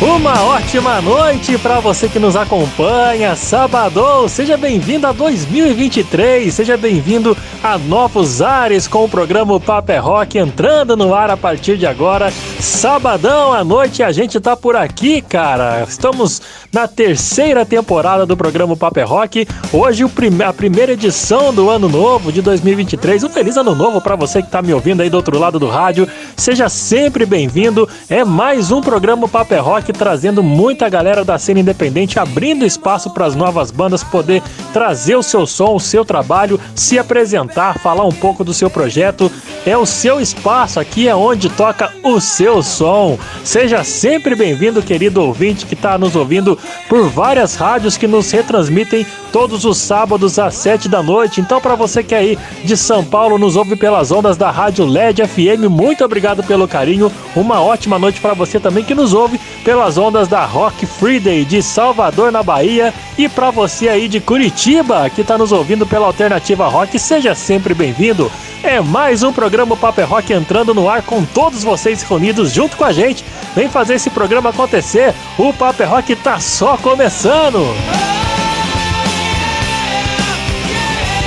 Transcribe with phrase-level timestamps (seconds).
[0.00, 3.34] Uma ótima noite para você que nos acompanha.
[3.34, 9.98] Sabadão, seja bem-vindo a 2023, seja bem-vindo a novos ares com o programa Paper é
[9.98, 12.30] Rock entrando no ar a partir de agora.
[12.60, 15.82] Sabadão à noite a gente tá por aqui, cara.
[15.88, 19.48] Estamos na terceira temporada do programa Paper é Rock.
[19.72, 20.04] Hoje
[20.46, 23.24] a primeira edição do ano novo de 2023.
[23.24, 25.68] Um feliz ano novo para você que tá me ouvindo aí do outro lado do
[25.68, 26.06] rádio.
[26.36, 27.88] Seja sempre bem-vindo.
[28.10, 33.10] É mais um programa Paper é Rock Trazendo muita galera da cena independente, abrindo espaço
[33.10, 38.04] para as novas bandas poder trazer o seu som, o seu trabalho, se apresentar, falar
[38.04, 39.30] um pouco do seu projeto.
[39.64, 43.18] É o seu espaço, aqui é onde toca o seu som.
[43.42, 46.58] Seja sempre bem-vindo, querido ouvinte que está nos ouvindo
[46.88, 51.40] por várias rádios que nos retransmitem todos os sábados às 7 da noite.
[51.40, 54.84] Então, para você que é aí de São Paulo, nos ouve pelas ondas da Rádio
[54.84, 57.12] LED FM, muito obrigado pelo carinho.
[57.34, 59.38] Uma ótima noite para você também que nos ouve
[59.76, 62.94] pelas ondas da Rock Friday de Salvador, na Bahia.
[63.18, 67.74] E para você aí de Curitiba, que está nos ouvindo pela Alternativa Rock, seja sempre
[67.74, 68.32] bem-vindo.
[68.62, 72.84] É mais um programa Paper Rock entrando no ar com todos vocês reunidos junto com
[72.84, 73.22] a gente.
[73.54, 75.14] Vem fazer esse programa acontecer.
[75.36, 77.58] O Paper Rock tá só começando.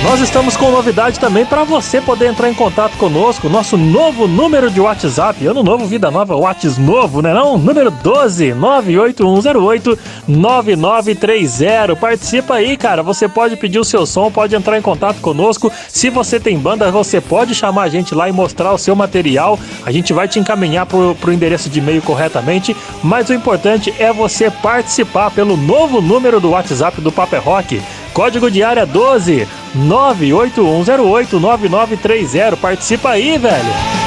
[0.02, 3.50] Nós estamos com novidade também para você poder entrar em contato conosco.
[3.50, 7.58] Nosso novo número de WhatsApp, ano novo, vida nova, WhatsApp novo, né não?
[7.58, 11.96] Número 12 98108 9930.
[11.96, 13.02] Participa aí, cara.
[13.02, 15.70] Você pode pedir o seu som, pode entrar em contato conosco.
[15.86, 19.58] Se você tem banda, você pode chamar a gente lá e mostrar o seu material.
[19.84, 22.74] A gente vai te encaminhar pro, pro endereço de e-mail corretamente.
[23.04, 27.82] Mas o importante é você participar pelo novo número do WhatsApp do Paper Rock.
[28.12, 32.56] Código de área 12 981089930.
[32.56, 33.99] Participa aí, velho.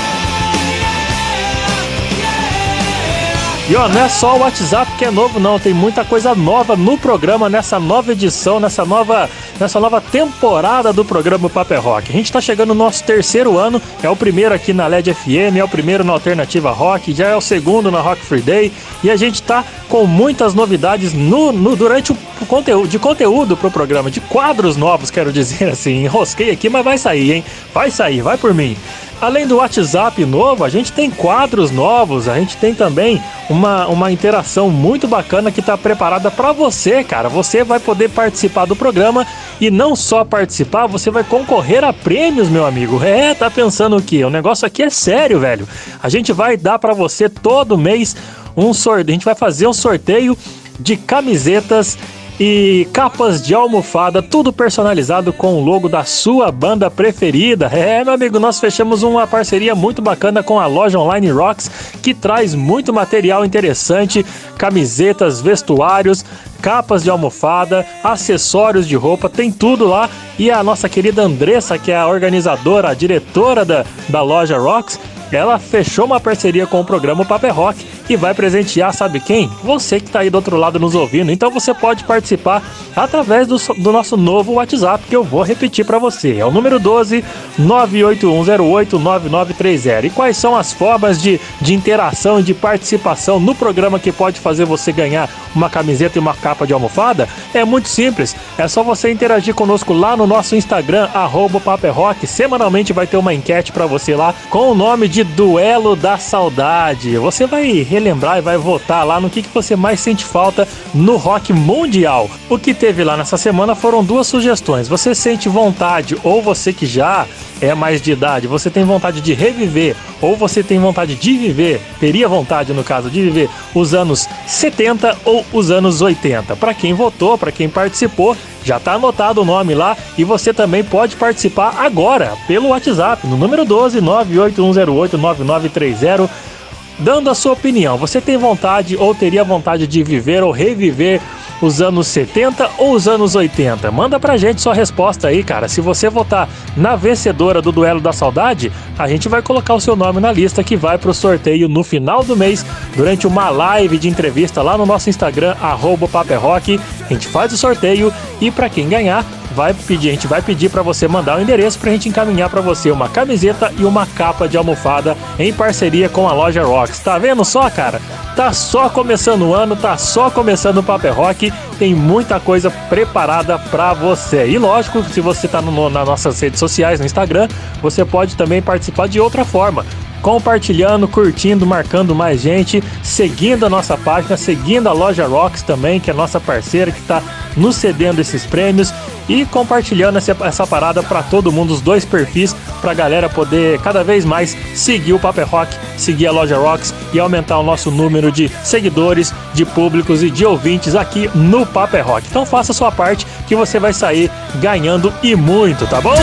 [3.70, 5.58] E ó, não é só o WhatsApp que é novo, não.
[5.58, 11.06] Tem muita coisa nova no programa, nessa nova edição, nessa nova, nessa nova temporada do
[11.06, 12.12] programa Paper Rock.
[12.12, 15.56] A gente tá chegando no nosso terceiro ano, é o primeiro aqui na LED FM,
[15.56, 18.70] é o primeiro na Alternativa Rock, já é o segundo na Rock Free Day.
[19.02, 23.72] E a gente tá com muitas novidades no, no durante o conteúdo, de conteúdo pro
[23.72, 26.04] programa, de quadros novos, quero dizer assim.
[26.04, 27.46] Enrosquei aqui, mas vai sair, hein?
[27.74, 28.76] Vai sair, vai por mim.
[29.22, 34.12] Além do WhatsApp novo, a gente tem quadros novos, a gente tem também uma, uma
[34.12, 37.30] interação muito bacana que está preparada para você, cara.
[37.30, 39.26] Você vai poder participar do programa
[39.62, 43.02] e não só participar, você vai concorrer a prêmios, meu amigo.
[43.04, 44.26] É, tá pensando o quê?
[44.26, 45.68] O negócio aqui é sério, velho.
[46.02, 48.16] A gente vai dar para você todo mês
[48.56, 50.38] um sorteio, a gente vai fazer um sorteio
[50.80, 51.98] de camisetas
[52.40, 57.68] e capas de almofada, tudo personalizado com o logo da sua banda preferida.
[57.68, 61.70] É, meu amigo, nós fechamos uma parceria muito bacana com a loja online Rocks,
[62.02, 64.26] que traz muito material interessante,
[64.58, 66.26] camisetas, vestuários,
[66.62, 70.10] capas de almofada, acessórios de roupa, tem tudo lá.
[70.40, 75.00] E a nossa querida Andressa, que é a organizadora, a diretora da, da loja Rocks,
[75.32, 79.50] ela fechou uma parceria com o programa Paper Rock e vai presentear, sabe quem?
[79.64, 81.32] Você que está aí do outro lado nos ouvindo.
[81.32, 82.62] Então você pode participar
[82.96, 86.38] através do, do nosso novo WhatsApp que eu vou repetir para você.
[86.38, 87.24] É o número 12
[87.60, 90.06] 981089930.
[90.06, 94.40] E quais são as formas de, de interação e de participação no programa que pode
[94.40, 97.30] fazer você ganhar uma camiseta e uma capa de almofada?
[97.54, 98.36] É muito simples.
[98.58, 101.62] É só você interagir conosco lá no nosso Instagram, arroba
[101.92, 102.28] Rock.
[102.28, 107.18] Semanalmente vai ter uma enquete para você lá com o nome de Duelo da Saudade.
[107.18, 111.16] Você vai relembrar e vai votar lá no que, que você mais sente falta no
[111.16, 112.30] rock mundial.
[112.50, 114.88] O que teve lá nessa semana foram duas sugestões.
[114.88, 117.26] Você sente vontade, ou você que já
[117.62, 121.82] é mais de idade, você tem vontade de reviver, ou você tem vontade de viver,
[122.00, 126.56] teria vontade no caso de viver os anos 70 ou os anos 80.
[126.58, 130.84] Para quem votou, para quem participou, já está anotado o nome lá e você também
[130.84, 136.53] pode participar agora pelo WhatsApp no número 12 98108 9930
[137.00, 137.98] dando a sua opinião.
[137.98, 141.22] Você tem vontade ou teria vontade de viver ou reviver
[141.62, 143.90] os anos 70 ou os anos 80?
[143.92, 145.68] Manda pra gente sua resposta aí, cara.
[145.68, 149.96] Se você votar na vencedora do Duelo da Saudade, a gente vai colocar o seu
[149.96, 154.10] nome na lista que vai pro sorteio no final do mês, durante uma live de
[154.10, 156.80] entrevista lá no nosso Instagram, arroba Paperrock.
[157.02, 160.70] A gente faz o sorteio e para quem ganhar, vai pedir, a gente vai pedir
[160.70, 164.48] para você mandar o endereço pra gente encaminhar para você uma camiseta e uma capa
[164.48, 167.00] de almofada em parceria com a loja Rocks.
[167.00, 168.02] Tá vendo só, cara?
[168.36, 173.60] Tá só começando o ano, tá só começando o Paper Rock, tem muita coisa preparada
[173.60, 174.48] para você.
[174.48, 177.48] E lógico, se você tá no, nas nossas redes sociais, no Instagram,
[177.82, 179.86] você pode também participar de outra forma
[180.24, 186.10] compartilhando, curtindo, marcando mais gente, seguindo a nossa página, seguindo a loja Rocks também, que
[186.10, 187.22] é nossa parceira que está
[187.58, 188.92] nos cedendo esses prêmios
[189.28, 193.80] e compartilhando essa, essa parada para todo mundo, os dois perfis, para a galera poder
[193.82, 197.92] cada vez mais seguir o Paper Rock, seguir a loja Rocks e aumentar o nosso
[197.92, 202.28] número de seguidores, de públicos e de ouvintes aqui no Paper Rock.
[202.30, 206.16] Então faça a sua parte que você vai sair ganhando e muito, tá bom?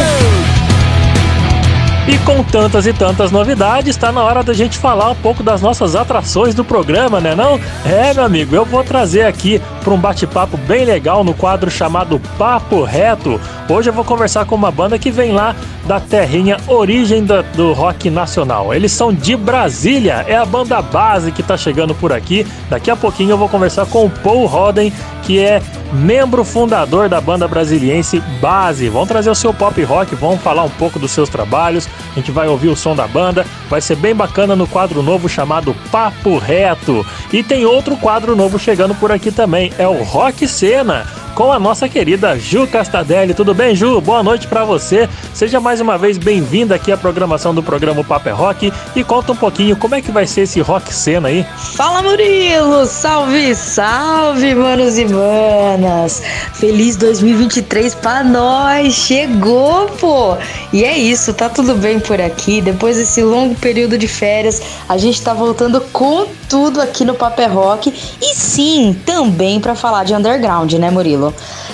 [2.11, 5.63] E com tantas e tantas novidades, está na hora da gente falar um pouco das
[5.63, 7.61] nossas atrações do programa, né não?
[7.85, 12.21] É, meu amigo, eu vou trazer aqui para um bate-papo bem legal no quadro chamado
[12.37, 13.41] Papo Reto.
[13.69, 15.55] Hoje eu vou conversar com uma banda que vem lá
[15.87, 18.75] da terrinha origem do, do rock nacional.
[18.75, 22.45] Eles são de Brasília, é a banda base que está chegando por aqui.
[22.69, 24.93] Daqui a pouquinho eu vou conversar com o Paul Roden,
[25.23, 25.63] que é
[25.93, 28.89] membro fundador da banda brasiliense Base.
[28.89, 31.89] Vão trazer o seu pop rock, vão falar um pouco dos seus trabalhos.
[32.13, 33.47] A gente vai ouvir o som da banda.
[33.69, 37.07] Vai ser bem bacana no quadro novo chamado Papo Reto.
[37.33, 41.59] E tem outro quadro novo chegando por aqui também, é o Rock Cena com a
[41.59, 43.35] nossa querida Ju Castadelli.
[43.35, 44.01] Tudo bem, Ju?
[44.01, 45.09] Boa noite para você.
[45.35, 49.33] Seja mais uma vez bem-vinda aqui à programação do programa Paper é Rock e conta
[49.33, 51.45] um pouquinho como é que vai ser esse rock cena aí.
[51.57, 52.87] Fala, Murilo!
[52.87, 56.23] Salve, salve, manos e manas!
[56.55, 58.95] Feliz 2023 pra nós!
[58.95, 60.37] Chegou, pô!
[60.73, 62.61] E é isso, tá tudo bem por aqui.
[62.61, 67.55] Depois desse longo período de férias, a gente tá voltando com tudo aqui no Paper
[67.55, 71.33] Rock e sim, também para falar de underground, né, Murilo?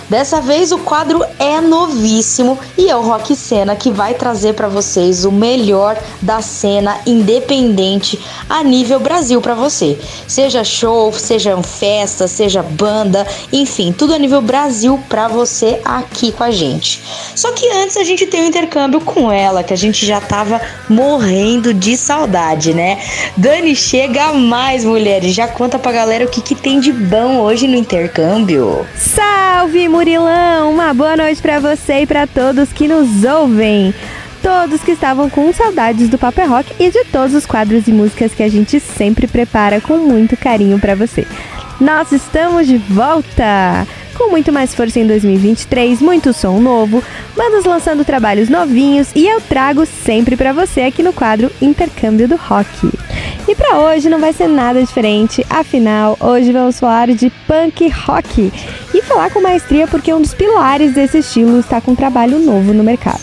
[0.08, 4.68] Dessa vez o quadro é novíssimo e é o Rock Cena que vai trazer para
[4.68, 9.98] vocês o melhor da cena independente a nível Brasil para você.
[10.28, 16.44] Seja show, seja festa, seja banda, enfim, tudo a nível Brasil para você aqui com
[16.44, 17.02] a gente.
[17.34, 20.60] Só que antes a gente tem um intercâmbio com ela, que a gente já tava
[20.88, 23.00] morrendo de saudade, né?
[23.36, 27.68] Dani, chega mais, mulheres, já conta pra galera o que, que tem de bom hoje
[27.68, 28.84] no intercâmbio.
[28.96, 30.70] Salve Murilão!
[30.70, 33.94] Uma boa noite para você e para todos que nos ouvem.
[34.42, 38.34] Todos que estavam com saudades do Paper Rock e de todos os quadros e músicas
[38.34, 41.26] que a gente sempre prepara com muito carinho para você.
[41.80, 43.86] Nós estamos de volta!
[44.14, 47.04] Com muito mais força em 2023, muito som novo,
[47.36, 52.36] bandas lançando trabalhos novinhos e eu trago sempre para você aqui no quadro Intercâmbio do
[52.36, 52.90] Rock.
[53.48, 58.52] E para hoje não vai ser nada diferente, afinal, hoje vamos falar de punk rock
[58.92, 62.74] e falar com maestria porque um dos pilares desse estilo está com um trabalho novo
[62.74, 63.22] no mercado.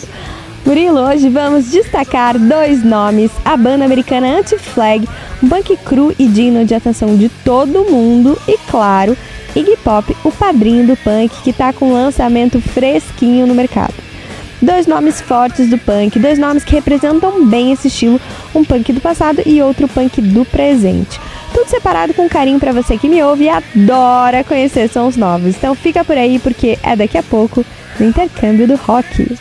[0.66, 5.10] Murilo, hoje vamos destacar dois nomes: a banda americana Anti-Flag,
[5.44, 9.18] um punk cru e digno de atenção de todo mundo, e claro,
[9.54, 13.94] Iggy Pop, o padrinho do punk que está com um lançamento fresquinho no mercado.
[14.64, 18.20] Dois nomes fortes do punk, dois nomes que representam bem esse estilo,
[18.56, 21.20] um punk do passado e outro punk do presente.
[21.54, 25.58] Tudo separado com carinho para você que me ouve e adora conhecer sons novos.
[25.58, 27.66] Então fica por aí porque é daqui a pouco
[28.00, 29.38] no intercâmbio do rock.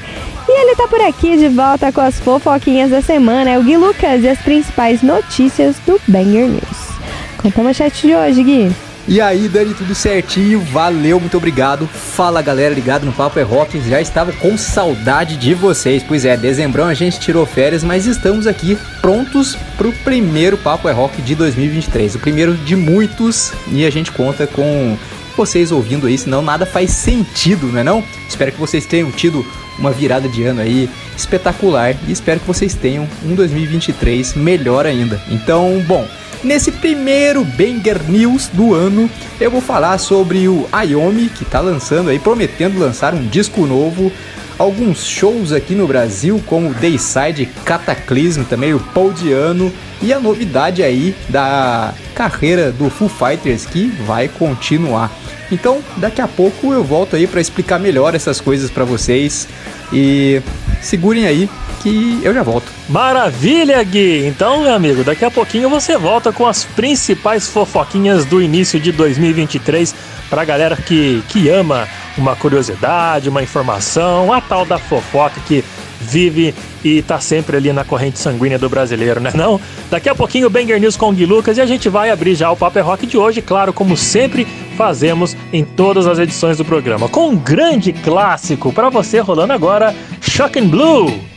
[0.48, 3.76] E ele tá por aqui de volta com as fofoquinhas da semana, é o Gui
[3.76, 6.92] Lucas e as principais notícias do Banger News.
[7.38, 8.92] Conta a manchete de hoje, Gui.
[9.08, 10.60] E aí, Dani, tudo certinho?
[10.60, 11.88] Valeu, muito obrigado.
[11.88, 16.05] Fala galera ligado no Papo é Rock, já estava com saudade de vocês.
[16.06, 20.88] Pois é, dezembrão a gente tirou férias, mas estamos aqui prontos para o primeiro Papo
[20.88, 22.15] é Rock de 2023.
[22.15, 24.96] O primeiro de muitos e a gente conta com
[25.36, 28.05] vocês ouvindo aí, senão nada faz sentido, não é não?
[28.29, 29.44] Espero que vocês tenham tido
[29.79, 35.20] uma virada de ano aí espetacular e espero que vocês tenham um 2023 melhor ainda.
[35.29, 36.06] Então, bom,
[36.44, 39.08] Nesse primeiro Banger News do ano,
[39.41, 44.11] eu vou falar sobre o Ayomi, que está lançando aí, prometendo lançar um disco novo.
[44.58, 49.72] Alguns shows aqui no Brasil, como o Dayside Cataclysm, também o Paudiano,
[50.03, 55.13] e a novidade aí da carreira do Foo Fighters que vai continuar.
[55.51, 59.46] Então, daqui a pouco eu volto aí para explicar melhor essas coisas para vocês
[59.93, 60.43] e
[60.81, 61.49] segurem aí
[61.82, 62.70] que eu já volto.
[62.89, 64.27] Maravilha, Gui!
[64.27, 68.93] Então, meu amigo, daqui a pouquinho você volta com as principais fofoquinhas do início de
[68.93, 69.94] 2023
[70.31, 75.65] pra galera que, que ama uma curiosidade, uma informação, a tal da fofoca que
[76.01, 79.60] vive e tá sempre ali na corrente sanguínea do brasileiro, né não?
[79.91, 82.34] Daqui a pouquinho o Banger News com o Gui Lucas e a gente vai abrir
[82.34, 84.46] já o Paper é Rock de hoje, claro, como sempre
[84.77, 89.94] fazemos em todas as edições do programa, com um grande clássico para você rolando agora,
[90.20, 91.31] Shocking Blue.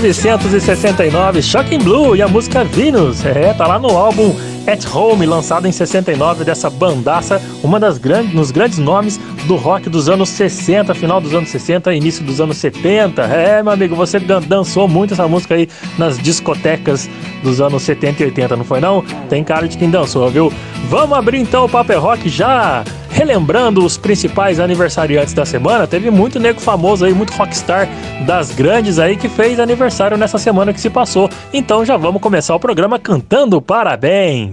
[0.00, 3.24] 1969, Shocking Blue e a música Venus.
[3.24, 4.34] É, tá lá no álbum
[4.66, 9.90] At Home, lançado em 69 dessa bandaça, uma das grandes, nos grandes nomes do rock
[9.90, 13.22] dos anos 60, final dos anos 60, início dos anos 70.
[13.22, 15.68] É, meu amigo, você dançou muito essa música aí
[15.98, 17.08] nas discotecas
[17.42, 19.02] dos anos 70 e 80, não foi não?
[19.28, 20.52] Tem cara de quem dançou, viu?
[20.88, 22.84] Vamos abrir então o Paper Rock já
[23.22, 25.86] relembrando os principais aniversariantes da semana.
[25.86, 27.88] Teve muito nego famoso aí, muito rockstar
[28.26, 31.30] das grandes aí que fez aniversário nessa semana que se passou.
[31.52, 34.52] Então já vamos começar o programa cantando parabéns.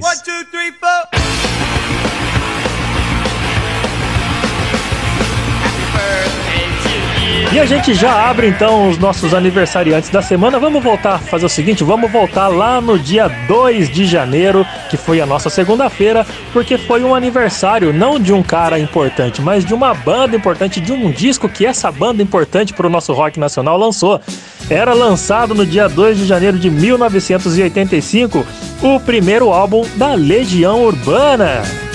[7.52, 10.60] E a gente já abre então os nossos aniversariantes da semana.
[10.60, 15.20] Vamos voltar fazer o seguinte: vamos voltar lá no dia 2 de janeiro, que foi
[15.20, 19.96] a nossa segunda-feira, porque foi um aniversário não de um cara importante, mas de uma
[19.96, 24.22] banda importante, de um disco que essa banda importante para o nosso rock nacional lançou.
[24.70, 28.46] Era lançado no dia 2 de janeiro de 1985
[28.84, 31.89] o primeiro álbum da Legião Urbana.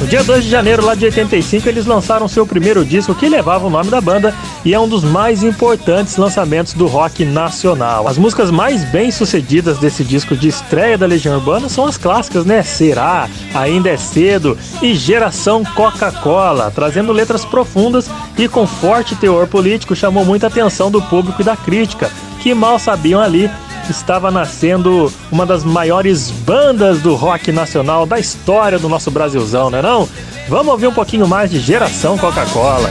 [0.00, 3.66] No dia 2 de janeiro lá de 85, eles lançaram seu primeiro disco que levava
[3.66, 8.08] o nome da banda e é um dos mais importantes lançamentos do rock nacional.
[8.08, 12.46] As músicas mais bem sucedidas desse disco de estreia da Legião Urbana são as clássicas,
[12.46, 12.62] né?
[12.62, 19.94] Será, Ainda é Cedo e Geração Coca-Cola, trazendo letras profundas e com forte teor político,
[19.94, 23.50] chamou muita atenção do público e da crítica, que mal sabiam ali
[23.88, 29.80] estava nascendo uma das maiores bandas do rock nacional da história do nosso Brasilzão, né
[29.80, 30.08] não?
[30.48, 32.90] Vamos ouvir um pouquinho mais de Geração Coca-Cola.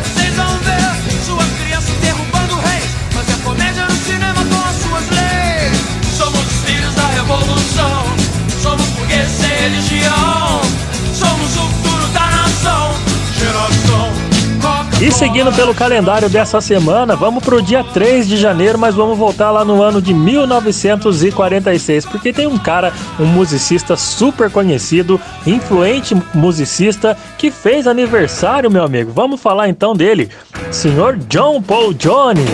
[15.01, 19.17] E seguindo pelo calendário dessa semana, vamos para o dia 3 de janeiro, mas vamos
[19.17, 26.13] voltar lá no ano de 1946, porque tem um cara, um musicista super conhecido, influente
[26.33, 29.13] musicista, que fez aniversário, meu amigo.
[29.13, 30.29] Vamos falar então dele,
[30.69, 32.49] senhor John Paul Jones.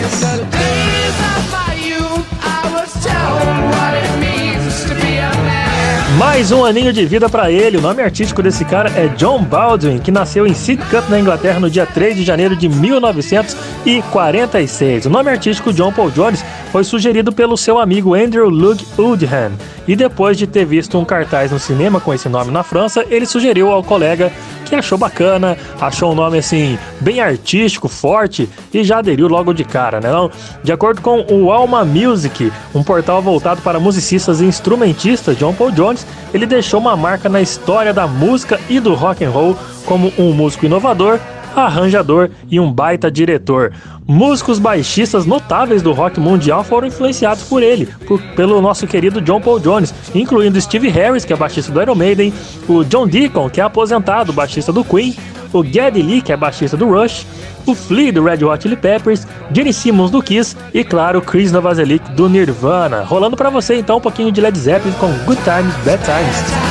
[6.18, 7.76] Mais um aninho de vida para ele.
[7.76, 11.68] O nome artístico desse cara é John Baldwin, que nasceu em Sidcup, na Inglaterra, no
[11.68, 15.04] dia 3 de janeiro de 1946.
[15.04, 16.42] O nome artístico John Paul Jones
[16.72, 19.52] foi sugerido pelo seu amigo Andrew Lug Woodham.
[19.86, 23.26] E depois de ter visto um cartaz no cinema com esse nome na França, ele
[23.26, 24.32] sugeriu ao colega
[24.66, 29.64] que achou bacana, achou um nome assim bem artístico, forte e já aderiu logo de
[29.64, 30.10] cara, né?
[30.10, 30.30] Não?
[30.62, 35.70] De acordo com o Alma Music, um portal voltado para musicistas e instrumentistas, John Paul
[35.70, 39.56] Jones, ele deixou uma marca na história da música e do rock and roll
[39.86, 41.20] como um músico inovador,
[41.56, 43.72] arranjador e um baita diretor.
[44.06, 49.40] Músicos baixistas notáveis do rock mundial foram influenciados por ele, por, pelo nosso querido John
[49.40, 52.32] Paul Jones, incluindo Steve Harris, que é baixista do Iron Maiden,
[52.68, 55.16] o John Deacon, que é aposentado, baixista do Queen,
[55.52, 57.26] o Geddy Lee, que é baixista do Rush,
[57.66, 62.12] o Flea do Red Hot Chili Peppers, Gene Simmons do Kiss e, claro, Chris Novoselic
[62.12, 63.02] do Nirvana.
[63.02, 66.65] Rolando para você então um pouquinho de Led Zeppelin com Good Times, Bad Times.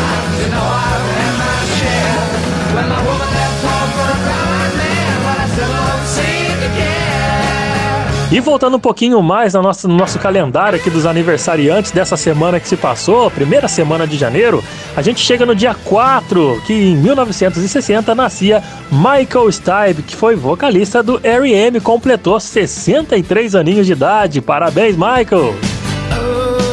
[8.36, 12.60] E voltando um pouquinho mais no nosso, no nosso calendário aqui dos aniversariantes dessa semana
[12.60, 14.62] que se passou, primeira semana de janeiro,
[14.94, 18.62] a gente chega no dia 4, que em 1960 nascia
[18.92, 24.42] Michael Stipe, que foi vocalista do R.E.M., completou 63 aninhos de idade.
[24.42, 25.56] Parabéns, Michael!
[26.12, 26.66] Oh,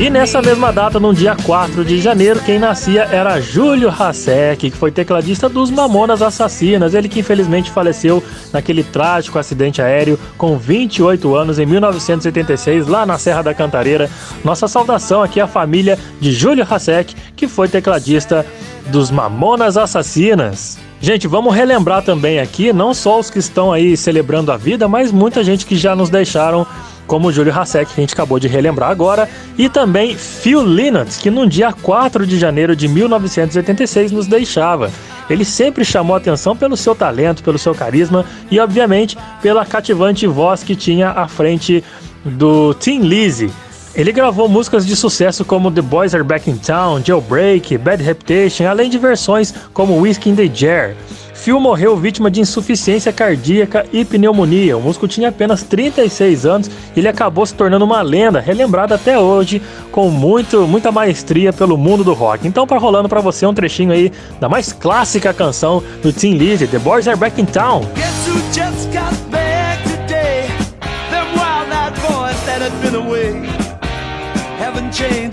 [0.00, 4.76] E nessa mesma data, no dia 4 de janeiro, quem nascia era Júlio Hasek, que
[4.76, 6.94] foi tecladista dos Mamonas Assassinas.
[6.94, 8.22] Ele que infelizmente faleceu
[8.52, 14.10] naquele trágico acidente aéreo com 28 anos em 1986, lá na Serra da Cantareira.
[14.42, 18.44] Nossa saudação aqui à família de Júlio Hasek, que foi tecladista
[18.86, 20.78] dos Mamonas Assassinas.
[21.00, 25.12] Gente, vamos relembrar também aqui, não só os que estão aí celebrando a vida, mas
[25.12, 26.66] muita gente que já nos deixaram
[27.12, 29.28] como o Júlio Hasek, que a gente acabou de relembrar agora,
[29.58, 34.90] e também Phil Lynott, que no dia 4 de janeiro de 1986 nos deixava.
[35.28, 40.62] Ele sempre chamou atenção pelo seu talento, pelo seu carisma e, obviamente, pela cativante voz
[40.62, 41.84] que tinha à frente
[42.24, 43.50] do Tim Lizzy.
[43.94, 48.64] Ele gravou músicas de sucesso como The Boys Are Back in Town, Jailbreak, Bad Reputation,
[48.64, 50.94] além de versões como Whiskey in the Jar.
[51.42, 54.78] Phil morreu vítima de insuficiência cardíaca e pneumonia.
[54.78, 59.18] O músico tinha apenas 36 anos e ele acabou se tornando uma lenda, relembrada até
[59.18, 62.46] hoje com muito, muita maestria pelo mundo do rock.
[62.46, 66.68] Então, para rolando para você um trechinho aí da mais clássica canção do Tim Lizzy,
[66.68, 67.82] The Boys Are Back in Town.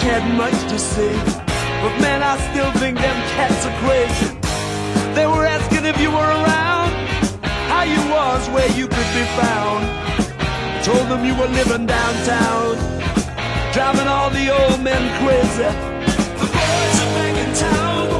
[0.02, 1.13] Had much to say,
[1.82, 4.38] but man, I still think them cats are crazy.
[5.15, 6.91] They were asking if you were around,
[7.72, 9.82] how you was, where you could be found.
[10.84, 12.78] Told them you were living downtown,
[13.74, 15.69] driving all the old men crazy.
[16.39, 18.18] The boys are back in town,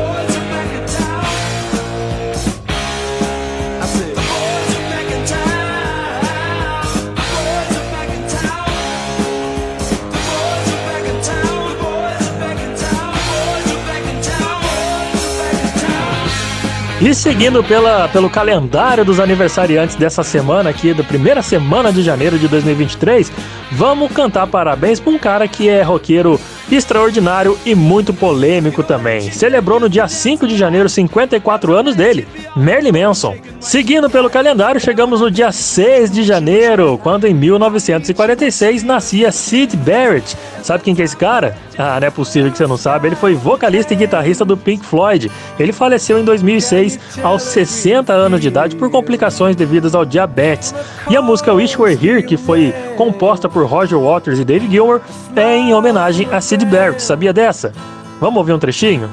[17.02, 22.38] E seguindo pela, pelo calendário dos aniversariantes dessa semana aqui, da primeira semana de janeiro
[22.38, 23.32] de 2023,
[23.72, 26.38] vamos cantar parabéns para um cara que é roqueiro
[26.70, 29.32] extraordinário e muito polêmico também.
[29.32, 33.38] Celebrou no dia 5 de janeiro 54 anos dele, Marilyn Manson.
[33.62, 40.36] Seguindo pelo calendário, chegamos no dia 6 de janeiro, quando em 1946 nascia Sid Barrett.
[40.62, 41.56] Sabe quem que é esse cara?
[41.82, 43.08] Ah, não é possível que você não sabe.
[43.08, 45.32] Ele foi vocalista e guitarrista do Pink Floyd.
[45.58, 50.76] Ele faleceu em 2006, aos 60 anos de idade, por complicações devidas ao diabetes.
[51.10, 55.00] E a música Wish We're Here, que foi composta por Roger Waters e David Gilmour,
[55.38, 57.02] é em homenagem a Sid Barrett.
[57.02, 57.72] Sabia dessa?
[58.20, 59.10] Vamos ouvir um trechinho?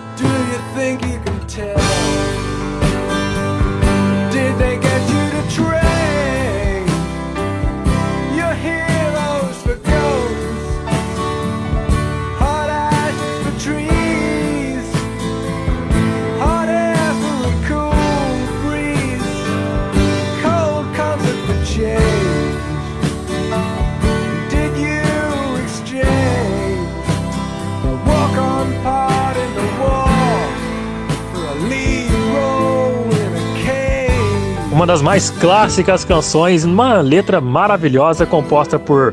[34.87, 39.13] Uma das mais clássicas canções, uma letra maravilhosa composta por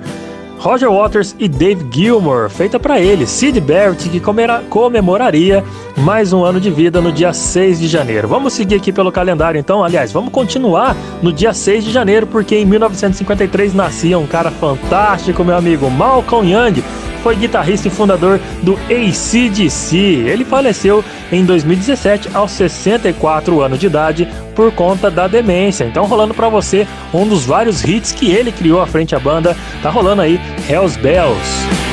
[0.59, 4.21] Roger Waters e Dave Gilmore, feita para ele, Sid Barrett, que
[4.69, 5.63] comemoraria
[5.97, 8.27] mais um ano de vida no dia 6 de janeiro.
[8.27, 12.55] Vamos seguir aqui pelo calendário então, aliás, vamos continuar no dia 6 de janeiro, porque
[12.55, 16.83] em 1953 nascia um cara fantástico, meu amigo Malcolm Young,
[17.23, 19.95] foi guitarrista e fundador do ACDC.
[19.95, 25.85] Ele faleceu em 2017 aos 64 anos de idade por conta da demência.
[25.85, 29.55] Então rolando para você um dos vários hits que ele criou à frente à banda,
[29.81, 31.92] tá rolando aí Hells Bells.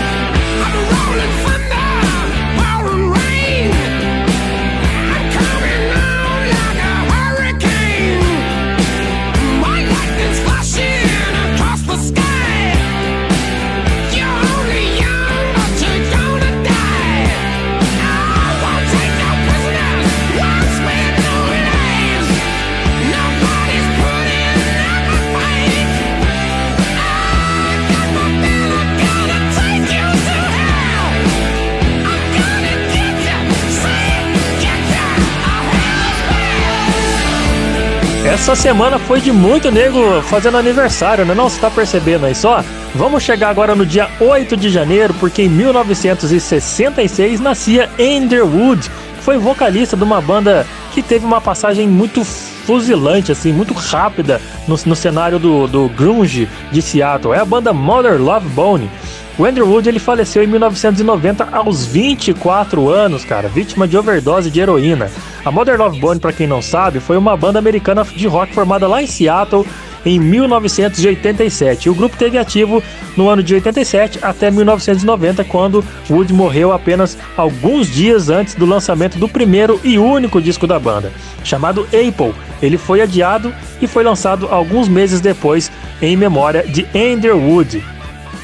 [38.30, 41.34] Essa semana foi de muito nego fazendo aniversário, né?
[41.34, 42.62] Não, você tá percebendo aí só?
[42.94, 49.24] Vamos chegar agora no dia 8 de janeiro, porque em 1966 nascia Andrew Wood, que
[49.24, 54.78] foi vocalista de uma banda que teve uma passagem muito fuzilante, assim, muito rápida no,
[54.86, 57.34] no cenário do, do grunge de Seattle.
[57.34, 58.88] É a banda Mother Love Bone.
[59.36, 64.60] O Andrew Wood ele faleceu em 1990 aos 24 anos, cara, vítima de overdose de
[64.60, 65.10] heroína.
[65.44, 68.87] A Mother Love Bone, para quem não sabe, foi uma banda americana de rock formada
[68.87, 69.66] lá em Seattle
[70.05, 71.88] em 1987.
[71.88, 72.83] O grupo teve ativo
[73.16, 79.18] no ano de 87 até 1990, quando Wood morreu apenas alguns dias antes do lançamento
[79.18, 81.11] do primeiro e único disco da banda,
[81.42, 82.35] chamado Apple.
[82.61, 85.72] Ele foi adiado e foi lançado alguns meses depois
[86.03, 87.83] em memória de Andrew Wood.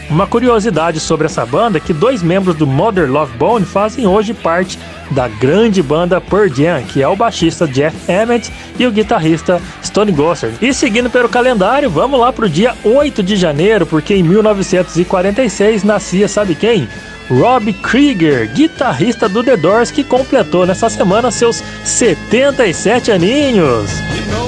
[0.09, 4.33] Uma curiosidade sobre essa banda é que dois membros do Mother Love Bone fazem hoje
[4.33, 4.79] parte
[5.11, 10.13] da grande banda Pearl Jam, que é o baixista Jeff Emmett e o guitarrista Stone
[10.13, 10.57] Gossard.
[10.63, 15.83] E seguindo pelo calendário, vamos lá para o dia 8 de janeiro, porque em 1946
[15.83, 16.89] nascia, sabe quem?
[17.29, 23.91] Rob Krieger, guitarrista do The Doors, que completou nessa semana seus 77 aninhos.
[24.15, 24.47] You know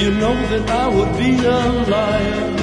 [0.00, 1.58] You know that I would be a
[1.90, 2.54] liar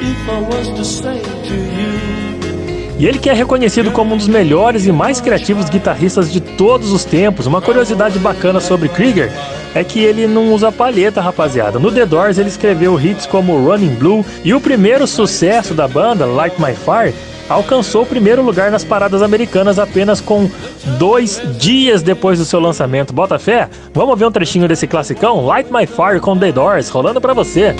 [0.00, 2.98] if I was to say to you.
[2.98, 6.90] E ele que é reconhecido como um dos melhores e mais criativos guitarristas de todos
[6.90, 7.46] os tempos.
[7.46, 9.30] Uma curiosidade bacana sobre Krieger
[9.76, 11.78] é que ele não usa palheta, rapaziada.
[11.78, 16.26] No The Doors ele escreveu hits como Running Blue e o primeiro sucesso da banda,
[16.26, 17.14] Light My Fire,
[17.52, 20.50] alcançou o primeiro lugar nas paradas americanas apenas com
[20.98, 23.12] dois dias depois do seu lançamento.
[23.12, 23.68] Bota fé?
[23.92, 25.44] Vamos ver um trechinho desse classicão?
[25.44, 27.74] Light My Fire com The Doors, rolando pra você.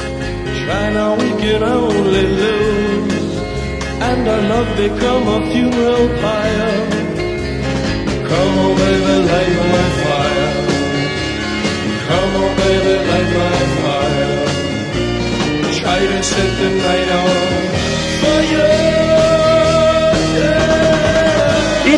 [15.83, 17.73] Try to set the night on
[18.21, 18.92] fire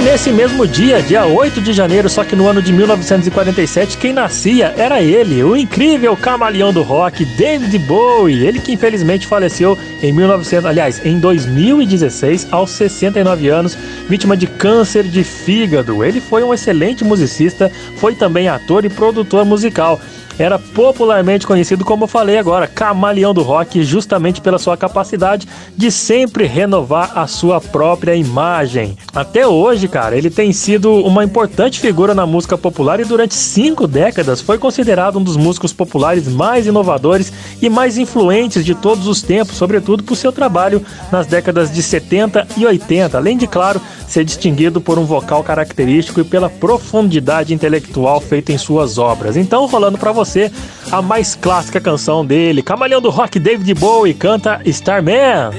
[0.04, 4.74] nesse mesmo dia, dia 8 de janeiro, só que no ano de 1947, quem nascia
[4.76, 8.46] era ele, o incrível camaleão do rock, David Bowie.
[8.46, 15.04] Ele que infelizmente faleceu em 1900, aliás, em 2016, aos 69 anos, vítima de câncer
[15.04, 16.04] de fígado.
[16.04, 19.98] Ele foi um excelente musicista, foi também ator e produtor musical
[20.38, 25.90] era popularmente conhecido como eu falei agora, camaleão do rock, justamente pela sua capacidade de
[25.90, 28.96] sempre renovar a sua própria imagem.
[29.14, 33.86] Até hoje, cara, ele tem sido uma importante figura na música popular e durante cinco
[33.86, 39.22] décadas foi considerado um dos músicos populares mais inovadores e mais influentes de todos os
[39.22, 44.24] tempos, sobretudo por seu trabalho nas décadas de 70 e 80, além de, claro, ser
[44.24, 49.36] distinguido por um vocal característico e pela profundidade intelectual feita em suas obras.
[49.36, 50.50] Então, rolando para você
[50.90, 55.50] a mais clássica canção dele, Camaleão do Rock David Bowie canta Starman.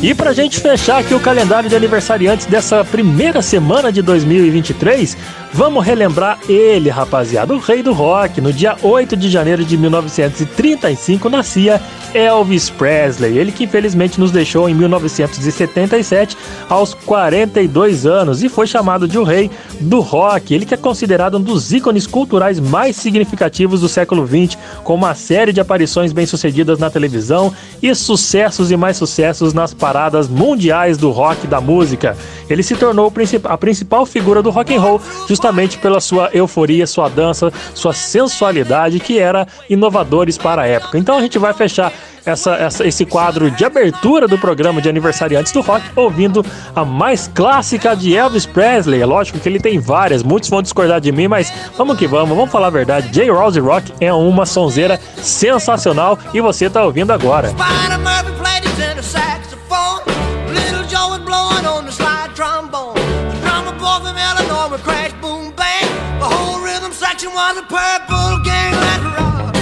[0.00, 5.16] E pra gente fechar aqui o calendário de aniversariantes dessa primeira semana de 2023,
[5.58, 8.40] vamos relembrar ele, rapaziada, o rei do rock.
[8.40, 11.82] No dia 8 de janeiro de 1935 nascia
[12.14, 16.36] Elvis Presley, ele que infelizmente nos deixou em 1977
[16.68, 20.54] aos 42 anos e foi chamado de o rei do rock.
[20.54, 25.16] Ele que é considerado um dos ícones culturais mais significativos do século 20, com uma
[25.16, 31.10] série de aparições bem-sucedidas na televisão e sucessos e mais sucessos nas paradas mundiais do
[31.10, 32.16] rock e da música.
[32.48, 33.12] Ele se tornou
[33.44, 35.47] a principal figura do rock and roll justamente
[35.78, 40.98] pela sua euforia, sua dança, sua sensualidade que era inovadores para a época.
[40.98, 41.92] Então a gente vai fechar
[42.24, 47.30] essa, essa, esse quadro de abertura do programa de aniversariantes do rock, ouvindo a mais
[47.34, 49.00] clássica de Elvis Presley.
[49.00, 52.36] É lógico que ele tem várias, muitos vão discordar de mim, mas vamos que vamos,
[52.36, 53.08] vamos falar a verdade.
[53.08, 53.30] J.
[53.30, 57.52] Rose Rock é uma sonzeira sensacional e você está ouvindo agora.
[67.26, 69.56] Was a purple gang, rock.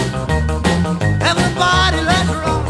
[1.23, 2.67] Everybody, rock.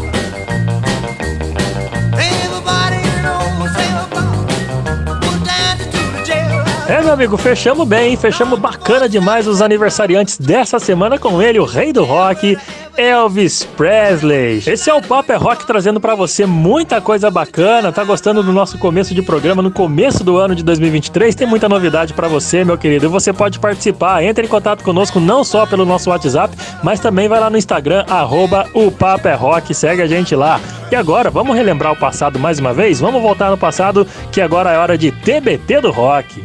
[6.89, 11.65] É, meu amigo, fechamos bem, fechamos bacana demais os aniversariantes dessa semana com ele, o
[11.65, 12.57] rei do rock,
[12.97, 14.63] Elvis Presley.
[14.65, 17.91] Esse é o Papo é Rock trazendo para você muita coisa bacana.
[17.91, 21.35] Tá gostando do nosso começo de programa no começo do ano de 2023?
[21.35, 23.05] Tem muita novidade para você, meu querido.
[23.05, 24.23] E você pode participar.
[24.23, 28.03] Entre em contato conosco não só pelo nosso WhatsApp, mas também vai lá no Instagram
[28.09, 29.73] arroba o Papo é Rock.
[29.73, 30.59] Segue a gente lá.
[30.91, 32.99] E agora, vamos relembrar o passado mais uma vez?
[32.99, 36.43] Vamos voltar no passado, que agora é hora de TBT do Rock.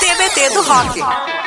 [0.00, 1.43] TBT do Rock.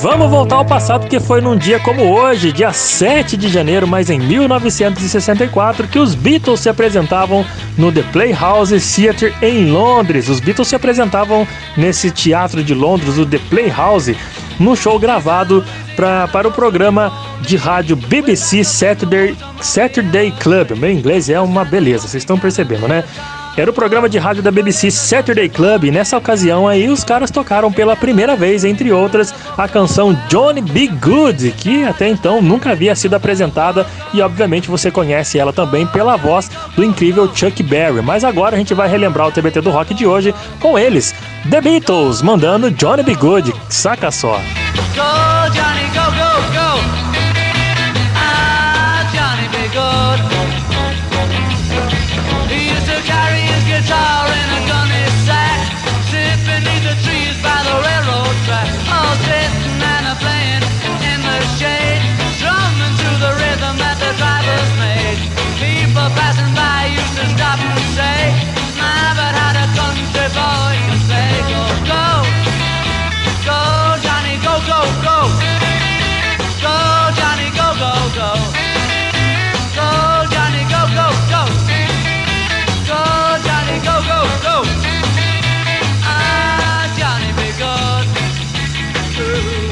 [0.00, 4.10] Vamos voltar ao passado porque foi num dia como hoje, dia 7 de janeiro, mas
[4.10, 7.44] em 1964, que os Beatles se apresentavam
[7.78, 10.28] no The Playhouse Theatre em Londres.
[10.28, 14.16] Os Beatles se apresentavam nesse teatro de Londres, o The Playhouse,
[14.60, 15.64] num show gravado
[15.96, 20.72] pra, para o programa de rádio BBC Saturday, Saturday Club.
[20.72, 23.02] Meu inglês é uma beleza, vocês estão percebendo, né?
[23.56, 27.30] Era o programa de rádio da BBC Saturday Club e nessa ocasião aí os caras
[27.30, 32.72] tocaram pela primeira vez, entre outras, a canção Johnny Be Good, que até então nunca
[32.72, 38.02] havia sido apresentada e obviamente você conhece ela também pela voz do incrível Chuck Berry.
[38.02, 41.14] Mas agora a gente vai relembrar o TBT do rock de hoje com eles,
[41.50, 43.54] The Beatles, mandando Johnny Be Good.
[43.70, 44.38] Saca só.
[44.94, 45.85] Go Johnny,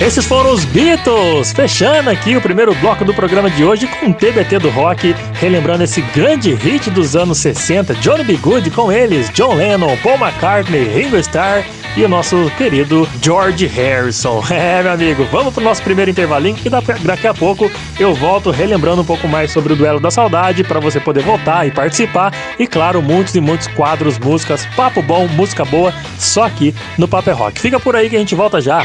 [0.05, 4.13] Esses foram os Beatles, fechando aqui o primeiro bloco do programa de hoje com o
[4.13, 8.37] TBT do rock, relembrando esse grande hit dos anos 60, Johnny B.
[8.37, 11.65] Good com eles, John Lennon, Paul McCartney, Ringo Starr
[11.97, 14.45] e o nosso querido George Harrison.
[14.55, 19.01] É, meu amigo, vamos pro nosso primeiro intervalinho e daqui a pouco eu volto relembrando
[19.01, 22.67] um pouco mais sobre o Duelo da Saudade para você poder voltar e participar e
[22.67, 27.37] claro, muitos e muitos quadros, músicas, papo bom, música boa, só aqui no Paper é
[27.37, 27.61] Rock.
[27.61, 28.85] Fica por aí que a gente volta já.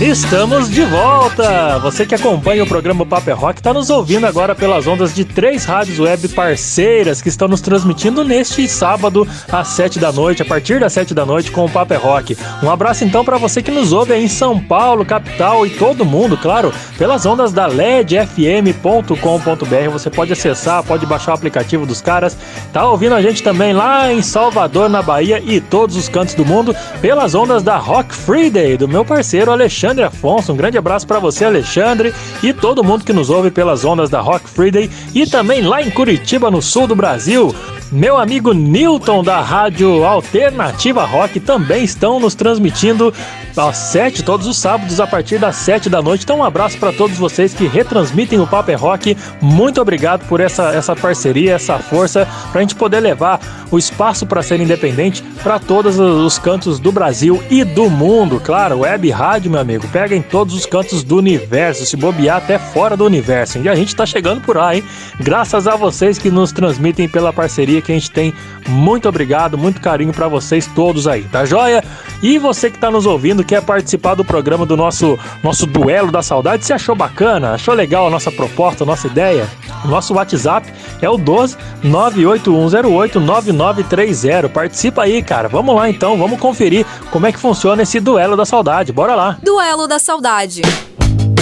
[0.00, 1.78] Estamos de volta!
[1.80, 5.66] Você que acompanha o programa Paper Rock está nos ouvindo agora pelas ondas de três
[5.66, 10.80] rádios web parceiras que estão nos transmitindo neste sábado às sete da noite, a partir
[10.80, 12.34] das sete da noite com o Paper Rock.
[12.62, 16.02] Um abraço então para você que nos ouve aí em São Paulo, capital e todo
[16.02, 19.90] mundo, claro, pelas ondas da ledfm.com.br.
[19.92, 22.38] Você pode acessar, pode baixar o aplicativo dos caras.
[22.72, 26.46] Tá ouvindo a gente também lá em Salvador, na Bahia e todos os cantos do
[26.46, 30.52] mundo pelas ondas da Rock Friday do meu parceiro Alexandre Alexandre Afonso.
[30.52, 34.20] Um grande abraço para você, Alexandre, e todo mundo que nos ouve pelas ondas da
[34.20, 37.52] Rock Friday e também lá em Curitiba, no sul do Brasil.
[37.92, 43.12] Meu amigo Newton da Rádio Alternativa Rock também estão nos transmitindo
[43.56, 46.24] às 7, todos os sábados, a partir das 7 da noite.
[46.24, 49.16] Então, um abraço para todos vocês que retransmitem o Paper é Rock.
[49.40, 54.24] Muito obrigado por essa, essa parceria, essa força, para a gente poder levar o espaço
[54.24, 58.40] para ser independente para todos os cantos do Brasil e do mundo.
[58.40, 62.58] Claro, web rádio, meu amigo, pega em todos os cantos do universo, se bobear até
[62.58, 63.58] fora do universo.
[63.58, 64.84] E a gente está chegando por lá, hein?
[65.18, 68.32] Graças a vocês que nos transmitem pela parceria que a gente tem.
[68.68, 71.82] Muito obrigado, muito carinho para vocês todos aí, tá joia?
[72.22, 76.22] E você que está nos ouvindo, quer participar do programa do nosso, nosso Duelo da
[76.22, 79.48] Saudade, se achou bacana, achou legal a nossa proposta, a nossa ideia?
[79.84, 84.48] O nosso WhatsApp é o 12 98108 9930.
[84.48, 85.48] Participa aí, cara.
[85.48, 88.92] Vamos lá então, vamos conferir como é que funciona esse Duelo da Saudade.
[88.92, 89.38] Bora lá.
[89.42, 90.62] Duelo da Saudade.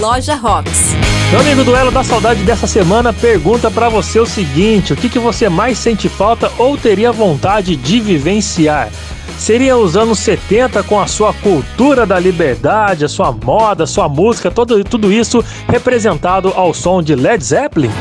[0.00, 0.94] lojarocks.
[1.30, 5.18] Meu amigo Duelo da Saudade dessa semana pergunta para você o seguinte: o que, que
[5.18, 8.88] você mais sente falta ou teria vontade de vivenciar?
[9.38, 14.08] Seria os anos 70 com a sua cultura da liberdade, a sua moda, a sua
[14.08, 17.92] música, todo, tudo isso representado ao som de Led Zeppelin?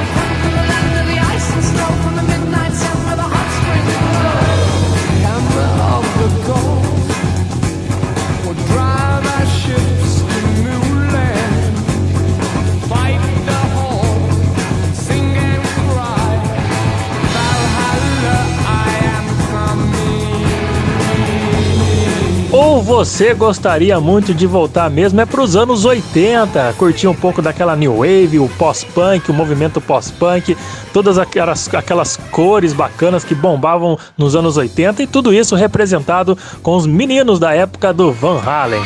[22.88, 27.76] Você gostaria muito de voltar mesmo é para os anos 80, curtir um pouco daquela
[27.76, 30.56] new wave, o pós-punk, o movimento pós-punk,
[30.94, 36.78] todas aquelas, aquelas cores bacanas que bombavam nos anos 80 e tudo isso representado com
[36.78, 38.82] os meninos da época do Van Halen.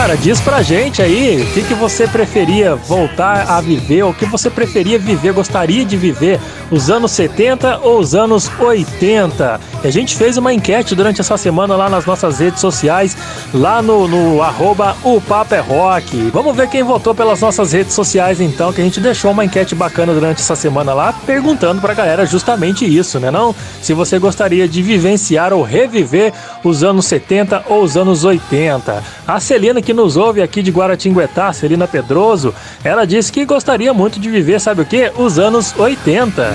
[0.00, 4.24] Cara, diz pra gente aí o que, que você preferia voltar a viver, o que
[4.24, 9.60] você preferia viver, gostaria de viver, os anos 70 ou os anos 80.
[9.84, 13.14] E a gente fez uma enquete durante essa semana lá nas nossas redes sociais,
[13.52, 16.30] lá no, no arroba o é Rock.
[16.32, 19.74] Vamos ver quem votou pelas nossas redes sociais então, que a gente deixou uma enquete
[19.74, 23.54] bacana durante essa semana lá, perguntando pra galera justamente isso, né não?
[23.82, 26.32] Se você gostaria de vivenciar ou reviver
[26.64, 29.02] os anos 70 ou os anos 80.
[29.26, 34.20] A Celina que nos ouve aqui de Guaratinguetá, Celina Pedroso, ela disse que gostaria muito
[34.20, 35.12] de viver, sabe o que?
[35.16, 36.54] Os anos 80.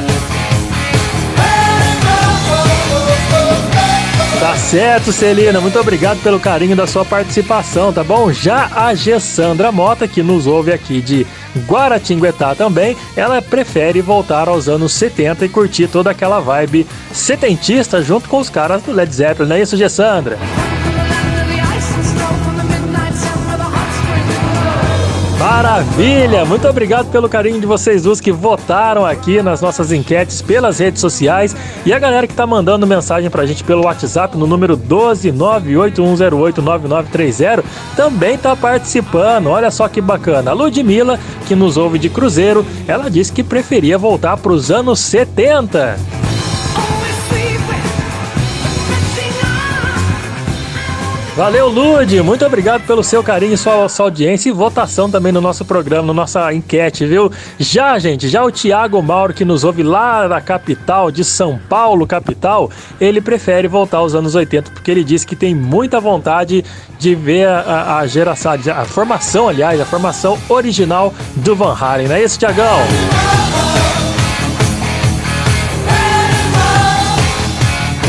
[4.39, 5.60] Tá certo, Celina.
[5.60, 8.32] Muito obrigado pelo carinho da sua participação, tá bom?
[8.32, 11.26] Já a Gessandra Mota, que nos ouve aqui de
[11.65, 18.30] Guaratinguetá também, ela prefere voltar aos anos 70 e curtir toda aquela vibe setentista junto
[18.30, 19.50] com os caras do Led Zeppelin.
[19.50, 20.38] Não é isso, Gessandra?
[25.45, 26.43] Maravilha!
[26.43, 30.99] Muito obrigado pelo carinho de vocês duas que votaram aqui nas nossas enquetes pelas redes
[30.99, 31.55] sociais
[31.86, 37.63] e a galera que tá mandando mensagem pra gente pelo WhatsApp no número 12981089930
[37.95, 39.45] também tá participando.
[39.45, 40.49] Olha só que bacana.
[40.49, 44.99] A Ludmilla, que nos ouve de Cruzeiro, ela disse que preferia voltar para os anos
[44.99, 46.24] 70.
[51.36, 52.21] Valeu, Lude!
[52.21, 56.13] Muito obrigado pelo seu carinho, sua, sua audiência e votação também no nosso programa, na
[56.13, 57.30] nossa enquete, viu?
[57.60, 62.08] Já, gente, já o Tiago Mauro, que nos ouve lá da capital, de São Paulo,
[62.08, 62.71] capital,
[63.02, 66.63] ele prefere voltar aos anos 80, porque ele diz que tem muita vontade
[66.98, 72.15] de ver a, a geração, a formação, aliás, a formação original do Van Halen, não
[72.15, 72.80] é isso, Tiagão?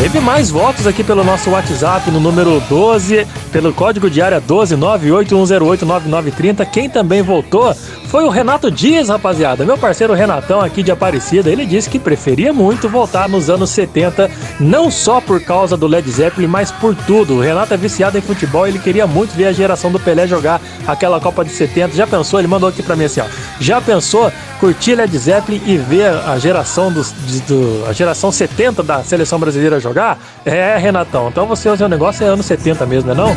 [0.07, 6.65] Teve mais votos aqui pelo nosso WhatsApp no número 12, pelo código de área 12981089930.
[6.71, 7.75] Quem também votou
[8.07, 9.65] foi o Renato Dias, rapaziada.
[9.65, 11.51] Meu parceiro Renatão aqui de Aparecida.
[11.51, 16.09] Ele disse que preferia muito voltar nos anos 70, não só por causa do Led
[16.09, 17.35] Zeppelin, mas por tudo.
[17.35, 20.61] O Renato é viciado em futebol, ele queria muito ver a geração do Pelé jogar
[20.87, 21.97] aquela Copa de 70.
[21.97, 22.39] Já pensou?
[22.39, 23.27] Ele mandou aqui pra mim assim, ó.
[23.59, 27.11] Já pensou curtir Led Zeppelin e ver a geração dos,
[27.47, 30.06] do, a geração 70 da seleção brasileira jogar?
[30.45, 31.29] É, Renatão.
[31.29, 33.37] Então você, o seu negócio é anos 70 mesmo, não é não?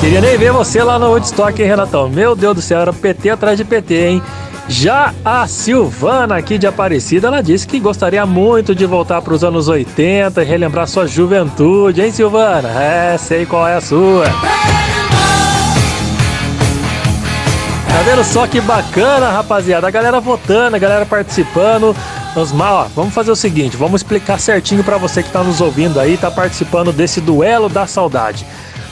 [0.00, 2.08] Queria nem ver você lá no Woodstock, hein, Renatão?
[2.08, 4.22] Meu Deus do céu, era PT atrás de PT, hein?
[4.68, 9.42] Já a Silvana aqui de Aparecida, ela disse que gostaria muito de voltar para os
[9.42, 12.68] anos 80 e relembrar sua juventude, hein, Silvana?
[12.68, 14.26] É, sei qual é a sua.
[17.98, 19.88] Tá vendo só que bacana, rapaziada?
[19.88, 21.96] A galera votando, a galera participando.
[22.38, 25.98] Vamos, ó, vamos fazer o seguinte, vamos explicar certinho para você que tá nos ouvindo
[25.98, 28.46] aí, tá participando desse duelo da saudade.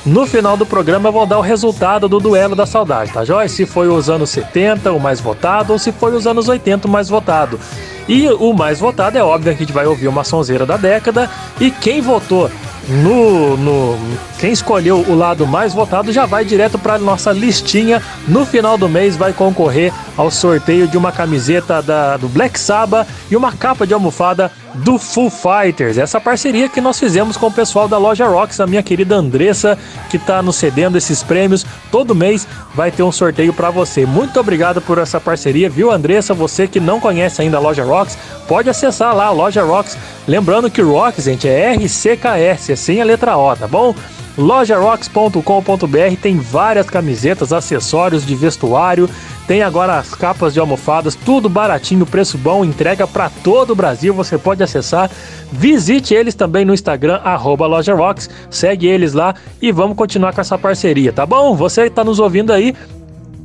[0.04, 3.48] No final do programa eu vou dar o resultado do duelo da saudade, tá joia?
[3.48, 6.90] Se foi os anos 70 o mais votado ou se foi os anos 80 o
[6.90, 7.60] mais votado.
[8.08, 11.30] E o mais votado é óbvio que a gente vai ouvir uma sonzeira da década
[11.60, 12.50] e quem votou
[12.88, 13.98] no, no
[14.38, 18.02] quem escolheu o lado mais votado já vai direto para nossa listinha.
[18.28, 23.08] No final do mês vai concorrer ao sorteio de uma camiseta da, do Black Sabbath
[23.30, 25.96] e uma capa de almofada do Full Fighters.
[25.96, 29.78] Essa parceria que nós fizemos com o pessoal da loja Rocks, a minha querida Andressa,
[30.10, 31.64] que está nos cedendo esses prêmios.
[31.90, 34.04] Todo mês vai ter um sorteio para você.
[34.04, 36.34] Muito obrigado por essa parceria, viu, Andressa?
[36.34, 39.96] Você que não conhece ainda a loja Rocks, pode acessar lá a loja Rocks.
[40.28, 43.94] Lembrando que Rocks, gente, é RCKS, sem a letra O, tá bom?
[44.38, 49.08] lojarocks.com.br tem várias camisetas, acessórios de vestuário,
[49.46, 54.12] tem agora as capas de almofadas, tudo baratinho, preço bom, entrega para todo o Brasil.
[54.12, 55.08] Você pode acessar.
[55.52, 57.20] Visite eles também no Instagram
[57.56, 58.28] @lojarocks.
[58.50, 61.54] Segue eles lá e vamos continuar com essa parceria, tá bom?
[61.54, 62.74] Você está nos ouvindo aí,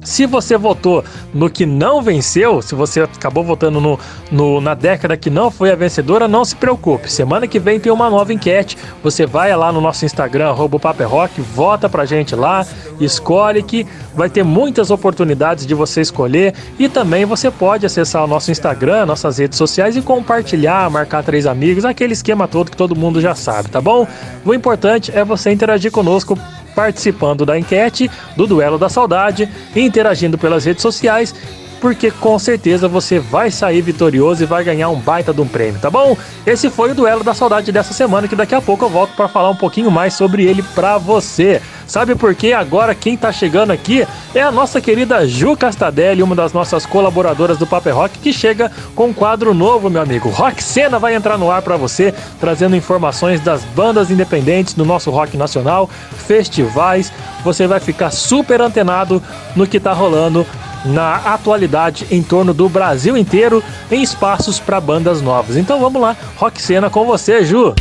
[0.04, 4.00] se você votou no que não venceu, se você acabou votando no,
[4.32, 7.12] no, na década que não foi a vencedora, não se preocupe.
[7.12, 8.78] Semana que vem tem uma nova enquete.
[9.04, 12.66] Você vai lá no nosso Instagram, arroba Rock, vota pra gente lá,
[13.00, 13.86] escolhe que
[14.16, 16.54] vai ter muitas oportunidades de você escolher.
[16.80, 21.46] E também você pode acessar o nosso Instagram, nossas redes sociais e compartilhar, marcar três
[21.46, 24.08] amigos, aquele esquema todo que todo mundo já sabe, tá bom?
[24.44, 26.38] O importante é você interagir conosco
[26.76, 31.34] participando da enquete, do Duelo da Saudade, interagindo pelas redes sociais
[31.82, 35.82] porque com certeza você vai sair vitorioso e vai ganhar um baita de um prêmio,
[35.82, 36.16] tá bom?
[36.46, 39.28] Esse foi o duelo da saudade dessa semana, que daqui a pouco eu volto para
[39.28, 41.60] falar um pouquinho mais sobre ele para você.
[41.92, 42.54] Sabe por quê?
[42.54, 47.58] Agora quem tá chegando aqui é a nossa querida Ju Castadelli, uma das nossas colaboradoras
[47.58, 50.30] do Paper Rock, que chega com um quadro novo, meu amigo.
[50.30, 55.12] Rock Cena vai entrar no ar para você, trazendo informações das bandas independentes do nosso
[55.12, 57.12] rock nacional, festivais.
[57.44, 59.22] Você vai ficar super antenado
[59.54, 60.48] no que tá rolando
[60.86, 63.62] na atualidade em torno do Brasil inteiro
[63.92, 65.58] em espaços para bandas novas.
[65.58, 67.76] Então vamos lá, Rock Cena com você, Ju.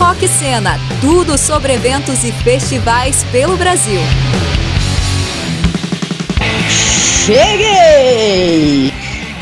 [0.00, 4.00] Rock Cena, tudo sobre eventos e festivais pelo Brasil.
[7.26, 8.90] Cheguei!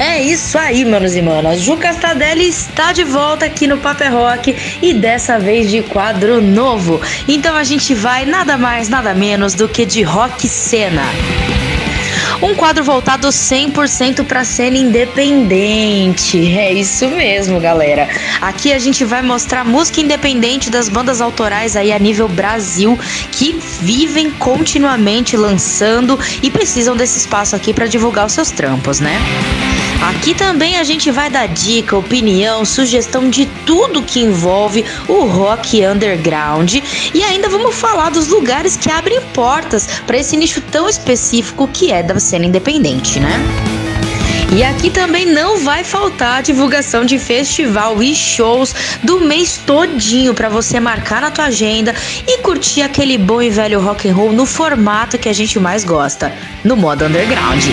[0.01, 1.61] É isso aí, manos e manas.
[1.61, 7.01] Ju Castadelli está de volta aqui no Paper Rock e dessa vez de quadro novo.
[7.29, 11.05] Então a gente vai nada mais, nada menos do que de rock cena.
[12.41, 16.57] Um quadro voltado 100% para cena independente.
[16.57, 18.09] É isso mesmo, galera.
[18.41, 22.97] Aqui a gente vai mostrar música independente das bandas autorais aí a nível Brasil
[23.33, 29.19] que vivem continuamente lançando e precisam desse espaço aqui para divulgar os seus trampos, né?
[30.01, 35.85] Aqui também a gente vai dar dica, opinião, sugestão de tudo que envolve o rock
[35.85, 36.77] underground
[37.13, 41.91] e ainda vamos falar dos lugares que abrem portas para esse nicho tão específico que
[41.91, 43.41] é da cena independente, né?
[44.57, 50.33] E aqui também não vai faltar a divulgação de festival e shows do mês todinho
[50.33, 51.95] para você marcar na tua agenda
[52.27, 55.85] e curtir aquele bom e velho rock and roll no formato que a gente mais
[55.85, 56.33] gosta,
[56.65, 57.65] no modo underground.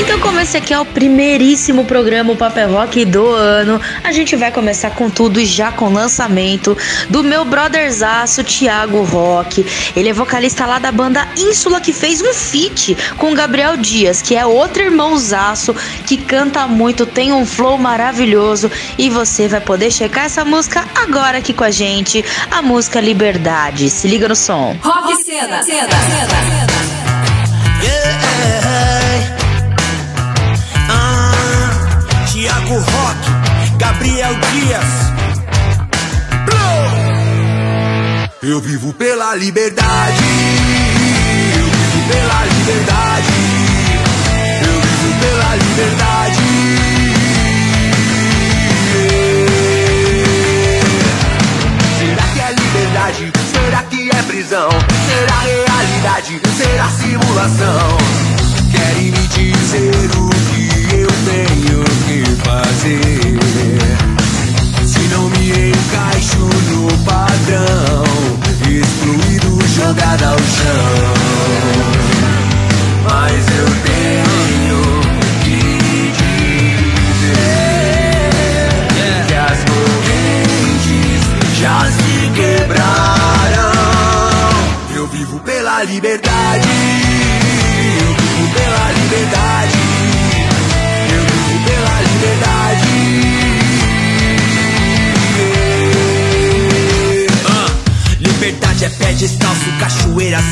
[0.00, 4.52] Então, como esse aqui é o primeiríssimo programa Papel Rock do ano, a gente vai
[4.52, 6.78] começar com tudo já com lançamento
[7.10, 9.66] do meu brotherzaço Thiago Rock.
[9.96, 14.36] Ele é vocalista lá da banda Ínsula que fez um feat com Gabriel Dias, que
[14.36, 15.74] é outro irmãozaço
[16.06, 21.38] que canta muito, tem um flow maravilhoso e você vai poder checar essa música agora
[21.38, 23.90] aqui com a gente, a música Liberdade.
[23.90, 24.76] Se liga no som.
[24.80, 25.88] Rock cena, cena, cena.
[25.90, 26.97] cena.
[38.48, 40.24] Eu vivo pela liberdade.
[41.54, 43.28] Eu vivo pela liberdade.
[44.64, 46.38] Eu vivo pela liberdade.
[51.98, 53.32] Será que é liberdade?
[53.52, 54.70] Será que é prisão?
[55.06, 56.40] Será realidade?
[56.56, 57.98] Será simulação?
[58.72, 63.38] Querem me dizer o que eu tenho que fazer?
[64.86, 67.87] Se não me encaixo no padrão,
[69.88, 71.14] jogada ao chão.
[73.04, 74.80] Mas eu tenho
[75.44, 75.60] que
[77.22, 77.46] dizer
[79.26, 81.24] que as correntes
[81.58, 83.72] já se quebraram.
[84.94, 86.68] Eu vivo pela liberdade.
[87.98, 89.77] Eu vivo pela liberdade.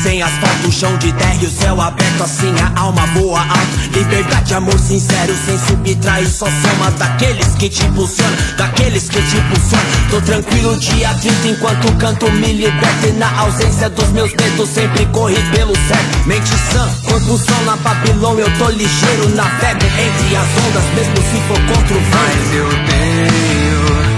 [0.07, 3.91] Sem asfalto, chão de terra e o céu aberto Assim a alma voa alto.
[3.93, 9.85] Liberdade, amor sincero, sem subtrair Só soma daqueles que te impulsionam Daqueles que te impulsionam.
[10.09, 15.05] Tô tranquilo dia 30 enquanto canto me liberto E na ausência dos meus medos sempre
[15.07, 20.35] corri pelo certo Mente sã, corpo só na Babilônia Eu tô ligeiro na febre entre
[20.35, 22.11] as ondas Mesmo se for contra o vento.
[22.11, 24.16] Mas eu tenho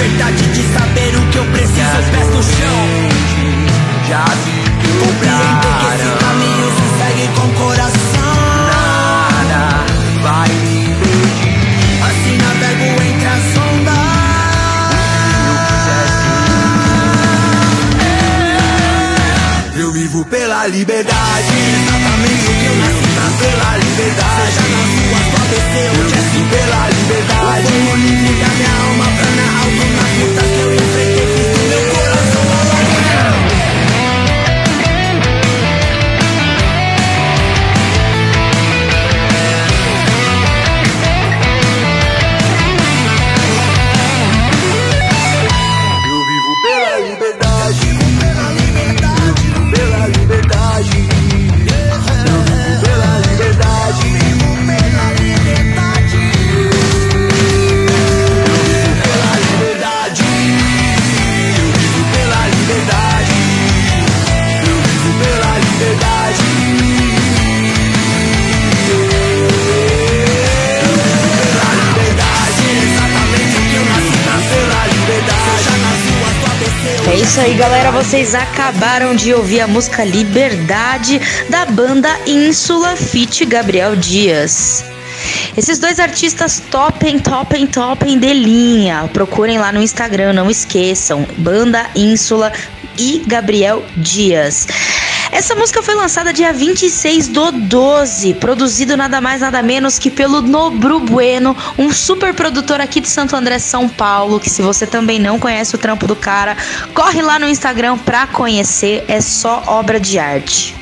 [0.00, 2.88] Liberdade de saber o que eu preciso, pés no chão.
[4.08, 4.60] Já vi
[4.98, 8.34] Compreender que esse caminho se segue com coração.
[9.44, 9.84] Nada
[10.22, 11.52] vai me impedir.
[12.02, 14.00] Assim navego entre as ondas.
[19.76, 21.52] Eu vivo pela liberdade.
[21.76, 24.46] Exatamente o que eu nasci pra pela liberdade.
[24.46, 25.74] Seja na sua, sua ABC,
[26.16, 27.66] é sim pela liberdade.
[27.66, 28.89] O fogo livre da minha alma
[29.60, 30.39] pra na
[77.10, 77.90] É isso aí, galera.
[77.90, 84.84] Vocês acabaram de ouvir a música Liberdade da banda Ínsula Fit Gabriel Dias.
[85.56, 89.10] Esses dois artistas topem, topem, topem de linha.
[89.12, 91.26] Procurem lá no Instagram, não esqueçam.
[91.36, 92.52] Banda Ínsula
[92.96, 94.68] e Gabriel Dias.
[95.32, 100.42] Essa música foi lançada dia 26 do 12, produzido nada mais nada menos que pelo
[100.42, 105.20] Nobru Bueno, um super produtor aqui de Santo André, São Paulo, que se você também
[105.20, 106.56] não conhece o trampo do cara,
[106.92, 110.74] corre lá no Instagram pra conhecer, é só obra de arte.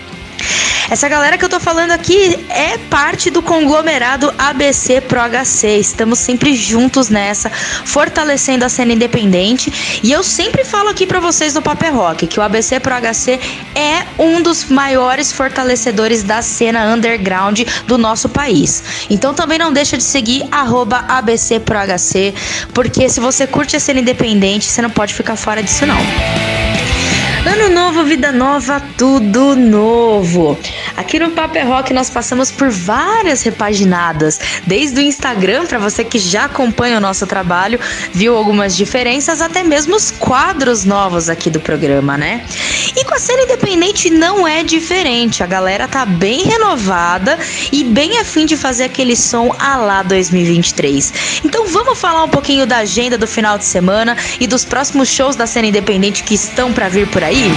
[0.90, 5.78] Essa galera que eu tô falando aqui é parte do conglomerado ABC Pro HC.
[5.78, 10.00] Estamos sempre juntos nessa, fortalecendo a cena independente.
[10.02, 13.38] E eu sempre falo aqui pra vocês no Paper Rock que o ABC Pro HC
[13.74, 18.82] é um dos maiores fortalecedores da cena underground do nosso país.
[19.10, 22.34] Então também não deixa de seguir arroba ABC Pro HC,
[22.72, 25.98] porque se você curte a cena independente, você não pode ficar fora disso não.
[27.46, 30.58] Ano novo, vida nova, tudo novo.
[30.98, 36.18] Aqui no Paper Rock nós passamos por várias repaginadas, desde o Instagram, para você que
[36.18, 37.78] já acompanha o nosso trabalho,
[38.12, 42.44] viu algumas diferenças, até mesmo os quadros novos aqui do programa, né?
[42.96, 45.40] E com a cena independente não é diferente.
[45.40, 47.38] A galera tá bem renovada
[47.70, 51.40] e bem afim de fazer aquele som a lá 2023.
[51.44, 55.36] Então vamos falar um pouquinho da agenda do final de semana e dos próximos shows
[55.36, 57.52] da cena independente que estão para vir por aí?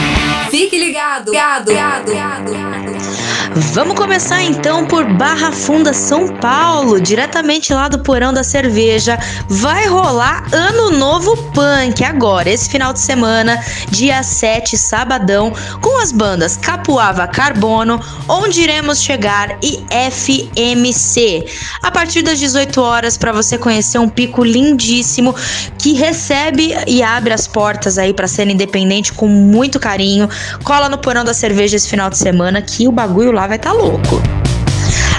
[0.51, 3.30] Fique ligado, ligado, ligado, ligado.
[3.73, 9.19] Vamos começar então por Barra Funda, São Paulo, diretamente lá do Porão da Cerveja.
[9.49, 15.51] Vai rolar Ano Novo Punk agora, esse final de semana, dia 7, sabadão,
[15.81, 21.45] com as bandas Capuava Carbono, Onde Iremos Chegar e FMC.
[21.83, 25.35] A partir das 18 horas, para você conhecer um pico lindíssimo
[25.77, 30.29] que recebe e abre as portas aí para cena independente com muito carinho.
[30.63, 33.71] Cola no Porão da Cerveja esse final de semana que o bagulho lá vai estar
[33.71, 34.40] tá louco.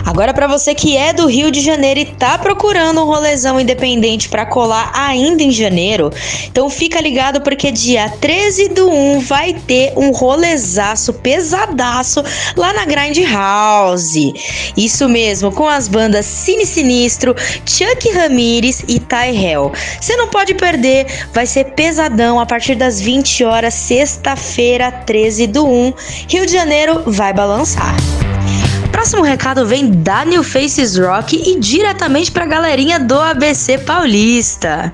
[0.04, 4.28] Agora para você que é do Rio de Janeiro e tá procurando um rolezão independente
[4.28, 6.10] para colar ainda em janeiro,
[6.46, 12.22] então fica ligado porque dia 13 do 1 vai ter um rolezaço pesadaço
[12.56, 14.32] lá na Grind House.
[14.76, 17.34] Isso mesmo, com as bandas Cine Sinistro,
[17.64, 19.72] Chuck Ramires e Ty Hell.
[20.00, 25.66] Você não pode perder, vai ser pesadão a partir das 20 horas, sexta-feira, 13 do
[25.66, 25.94] 1.
[26.28, 27.94] Rio de Janeiro vai balançar.
[28.92, 34.92] Próximo recado vem da New Faces Rock e diretamente pra galerinha do ABC Paulista.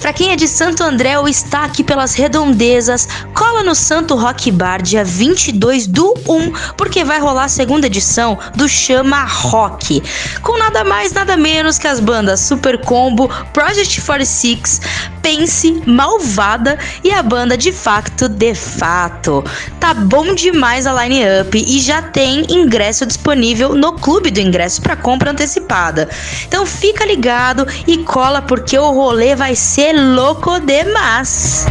[0.00, 4.50] Pra quem é de Santo André ou está aqui pelas redondezas, cola no Santo Rock
[4.50, 10.02] Bar dia 22 do 1, porque vai rolar a segunda edição do Chama Rock,
[10.42, 14.80] com nada mais, nada menos que as bandas Super Combo, Project 46,
[15.22, 19.44] Pense, Malvada e a banda de facto De Fato.
[19.78, 23.27] Tá bom demais a line-up e já tem ingresso disponível
[23.74, 26.08] no clube do ingresso para compra antecipada.
[26.46, 31.66] Então fica ligado e cola porque o rolê vai ser louco demais.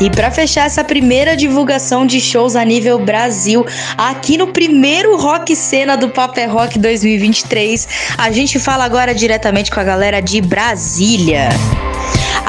[0.00, 3.66] E para fechar essa primeira divulgação de shows a nível Brasil,
[3.98, 7.86] aqui no primeiro Rock Cena do Paper Rock 2023,
[8.16, 11.50] a gente fala agora diretamente com a galera de Brasília.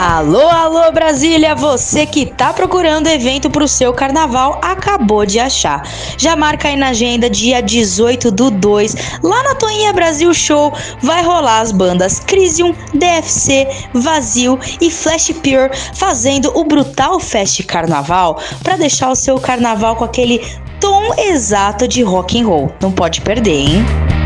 [0.04, 5.88] Alô, alô Brasília, você que tá procurando evento pro seu carnaval, acabou de achar.
[6.18, 10.74] Já marca aí na agenda dia 18 do 2, lá na Toinha Brasil Show,
[11.04, 18.40] vai rolar as bandas Crisium, DFC, Vazio e Flash Pure fazendo o Brutal Fest Carnaval
[18.64, 20.44] para deixar o seu carnaval com aquele
[20.80, 22.74] tom exato de rock and roll.
[22.82, 24.21] Não pode perder, hein?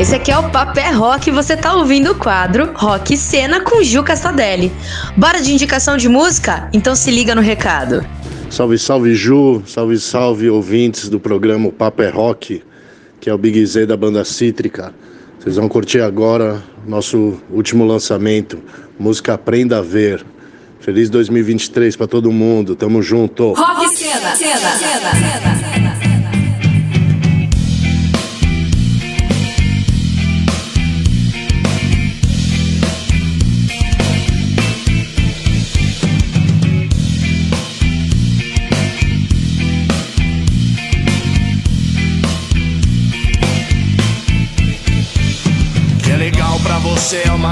[0.00, 3.80] Esse aqui é o Papé Rock e você tá ouvindo o quadro Rock Cena com
[3.80, 4.72] Gil Castadelli.
[5.16, 6.68] Bora de indicação de música?
[6.72, 8.04] Então se liga no recado.
[8.50, 12.60] Salve, salve Ju, salve, salve ouvintes do programa Papé Rock,
[13.20, 14.92] que é o Big Z da banda Cítrica.
[15.38, 18.60] Vocês vão curtir agora nosso último lançamento,
[18.98, 20.26] música Aprenda a Ver.
[20.80, 23.52] Feliz 2023 para todo mundo, tamo junto.
[23.52, 25.93] Rock Cena, cena, cena, cena,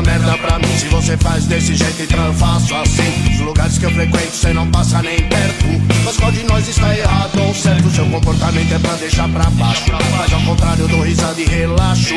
[0.03, 0.79] merda pra mim.
[0.79, 3.35] Se você faz desse jeito, então eu faço assim.
[3.35, 5.67] Os lugares que eu frequento, você não passa nem perto.
[6.05, 7.91] Mas qual de nós está errado ou certo?
[7.91, 9.85] Seu comportamento é pra deixar pra baixo.
[10.17, 12.15] Mas ao contrário, eu dou risada e relaxo.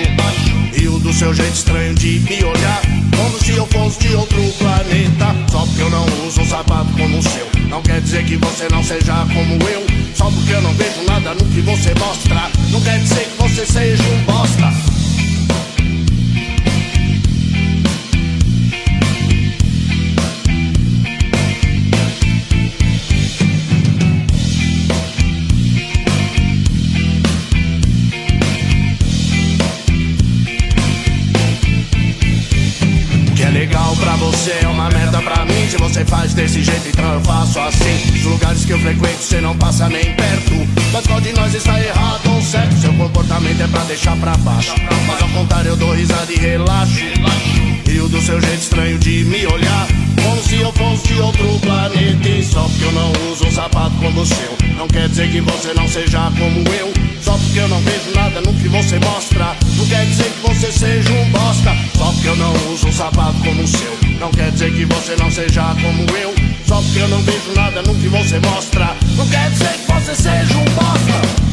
[0.73, 2.81] E o do seu jeito estranho de me olhar.
[3.15, 5.35] Como se eu fosse de outro planeta.
[5.51, 7.47] Só porque eu não uso um sapato como o seu.
[7.69, 9.85] Não quer dizer que você não seja como eu.
[10.13, 12.49] Só porque eu não vejo nada no que você mostra.
[12.69, 14.94] Não quer dizer que você seja um bosta
[35.75, 38.13] Se você faz desse jeito, então eu faço assim.
[38.15, 40.53] Os lugares que eu frequento, você não passa nem perto.
[40.93, 42.79] Mas qual de nós está errado ou certo?
[42.79, 44.73] Seu comportamento é pra deixar pra baixo.
[45.05, 47.03] Mas ao contrário, eu dou risada e relaxo
[47.95, 49.87] Do seu jeito estranho de me olhar
[50.21, 53.95] Como se eu fosse de outro planeta E só porque eu não uso um sapato
[53.95, 57.67] como o seu Não quer dizer que você não seja como eu Só porque eu
[57.67, 61.75] não vejo nada no que você mostra Não quer dizer que você seja um bosta
[61.97, 65.15] Só porque eu não uso um sapato como o seu não quer dizer que você
[65.17, 66.33] não seja como eu.
[66.65, 68.95] Só porque eu não vejo nada no que você mostra.
[69.17, 71.45] Não quer dizer que você seja um bosta.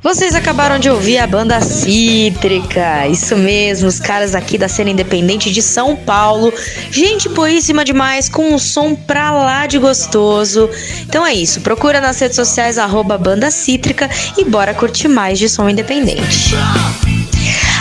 [0.00, 5.50] Vocês acabaram de ouvir a banda Cítrica, isso mesmo, os caras aqui da cena independente
[5.50, 6.52] de São Paulo.
[6.90, 10.70] Gente boíssima demais, com um som pra lá de gostoso.
[11.02, 15.48] Então é isso, procura nas redes sociais arroba banda Cítrica e bora curtir mais de
[15.48, 16.54] som independente.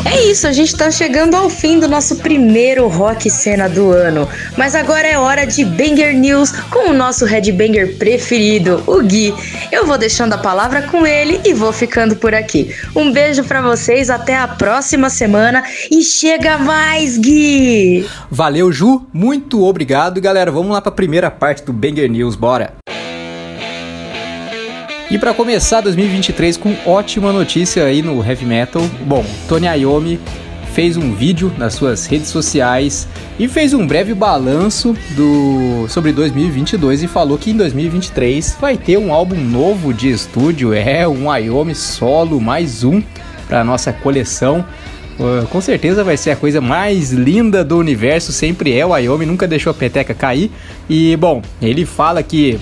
[0.06, 4.28] É isso, a gente tá chegando ao fim do nosso primeiro Rock Cena do ano.
[4.58, 9.34] Mas agora é hora de Banger News com o nosso headbanger preferido, o Gui.
[9.72, 12.76] Eu vou deixando a palavra com ele e vou ficando por aqui.
[12.96, 18.08] Um beijo para vocês, até a próxima semana e chega mais, Gui!
[18.30, 20.22] Valeu, Ju, muito obrigado.
[20.22, 22.74] Galera, vamos lá para a primeira parte do Banger News, bora!
[25.10, 28.82] E para começar 2023 com ótima notícia aí no heavy metal.
[29.06, 30.20] Bom, Tony Iommi
[30.74, 33.08] fez um vídeo nas suas redes sociais
[33.40, 38.98] e fez um breve balanço do sobre 2022 e falou que em 2023 vai ter
[38.98, 43.02] um álbum novo de estúdio, é um Iommi solo mais um
[43.48, 44.66] para nossa coleção.
[45.18, 48.86] Uh, com certeza vai ser a coisa mais linda do universo, sempre é.
[48.86, 50.52] O Iommi nunca deixou a peteca cair.
[50.90, 52.60] E bom, ele fala que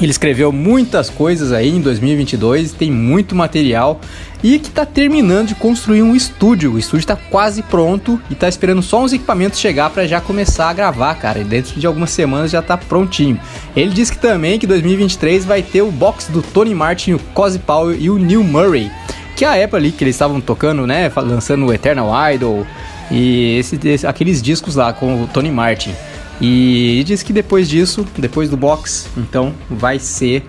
[0.00, 4.00] ele escreveu muitas coisas aí em 2022, tem muito material
[4.42, 6.74] e que está terminando de construir um estúdio.
[6.74, 10.68] O estúdio está quase pronto e está esperando só uns equipamentos chegar para já começar
[10.70, 11.40] a gravar, cara.
[11.40, 13.40] E dentro de algumas semanas já está prontinho.
[13.74, 17.58] Ele disse que também que 2023 vai ter o box do Tony Martin, o Cozy
[17.58, 18.90] Powell e o Neil Murray,
[19.36, 22.64] que é a época ali que eles estavam tocando, né, lançando o Eternal Idol,
[23.10, 25.94] E esse, esse- aqueles discos lá com o Tony Martin.
[26.40, 30.44] E diz que depois disso, depois do box, então vai ser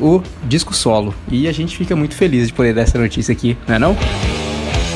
[0.00, 1.14] o disco solo.
[1.30, 3.96] E a gente fica muito feliz de poder dar essa notícia aqui, não é não?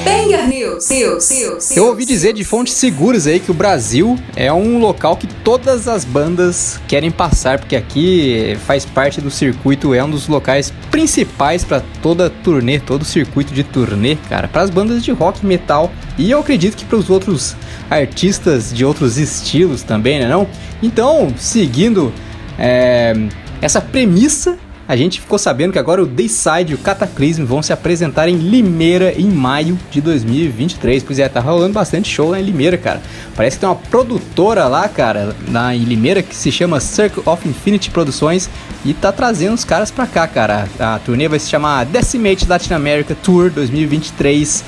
[0.04, 0.88] Banger News.
[0.88, 1.30] News.
[1.30, 1.76] News.
[1.76, 5.88] Eu ouvi dizer de fontes seguras aí que o Brasil é um local que todas
[5.88, 11.64] as bandas querem passar, porque aqui faz parte do circuito, é um dos locais principais
[11.64, 15.90] para toda turnê, todo circuito de turnê, cara, para as bandas de rock e metal.
[16.16, 17.56] E eu acredito que para os outros
[17.90, 20.46] artistas de outros estilos também, né não?
[20.82, 22.12] Então, seguindo
[22.58, 23.14] é,
[23.60, 27.74] essa premissa, a gente ficou sabendo que agora o Dayside e o Cataclysm vão se
[27.74, 31.02] apresentar em Limeira em maio de 2023.
[31.02, 33.02] Pois é, tá rolando bastante show lá em Limeira, cara.
[33.36, 37.46] Parece que tem uma produtora lá, cara, lá em Limeira que se chama Circle of
[37.46, 38.48] Infinity Produções
[38.82, 40.66] e tá trazendo os caras pra cá, cara.
[40.78, 44.64] A turnê vai se chamar Decimate Latin America Tour 2023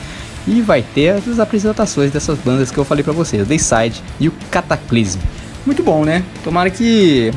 [0.46, 4.32] e vai ter as apresentações dessas bandas que eu falei pra vocês, Dayside e o
[4.50, 5.18] Cataclysm.
[5.64, 6.22] Muito bom, né?
[6.44, 7.32] Tomara que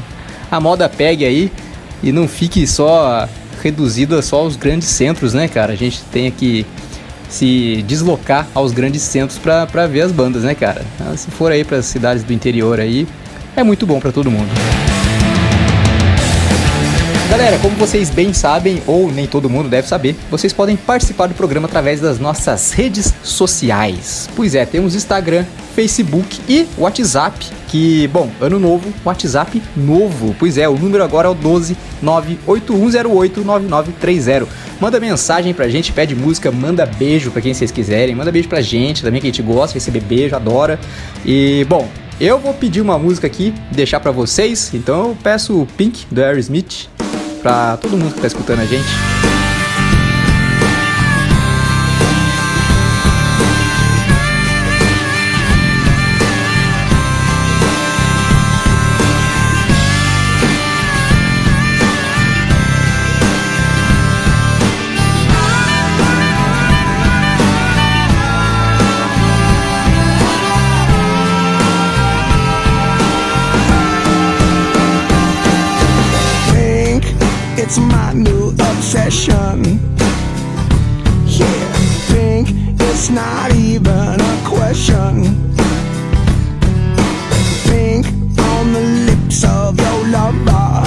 [0.51, 1.49] a moda pegue aí
[2.03, 3.27] e não fique só
[3.61, 5.71] reduzido só aos grandes centros, né, cara?
[5.71, 6.65] A gente tem que
[7.29, 10.85] se deslocar aos grandes centros pra ver as bandas, né, cara?
[11.15, 13.07] Se for aí pras cidades do interior aí,
[13.55, 14.49] é muito bom pra todo mundo.
[17.33, 21.33] Galera, como vocês bem sabem, ou nem todo mundo deve saber, vocês podem participar do
[21.33, 24.29] programa através das nossas redes sociais.
[24.35, 30.35] Pois é, temos Instagram, Facebook e WhatsApp, que, bom, ano novo, WhatsApp novo.
[30.37, 34.47] Pois é, o número agora é o 12 98108 9930.
[34.79, 38.61] Manda mensagem pra gente, pede música, manda beijo pra quem vocês quiserem, manda beijo pra
[38.61, 40.79] gente também, que a gente gosta receber beijo, adora.
[41.25, 41.89] E, bom,
[42.21, 46.23] eu vou pedir uma música aqui, deixar pra vocês, então eu peço o Pink do
[46.23, 46.93] Aerosmith
[47.43, 49.32] pra todo mundo que tá escutando a gente.
[77.75, 79.79] It's my new obsession.
[81.25, 81.73] Yeah,
[82.09, 82.49] pink,
[82.79, 85.23] it's not even a question.
[87.65, 88.05] Pink
[88.37, 90.85] on the lips of your lover.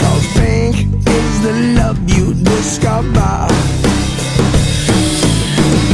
[0.00, 0.74] Cause pink
[1.06, 3.46] is the love you discover.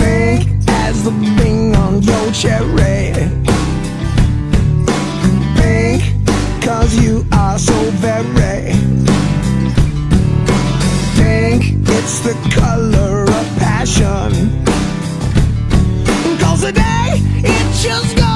[0.01, 3.13] Pink as the bing on your cherry.
[5.59, 6.03] Pink,
[6.65, 8.78] cause you are so very
[12.29, 14.53] the color of passion.
[16.39, 18.28] Cause today, it just goes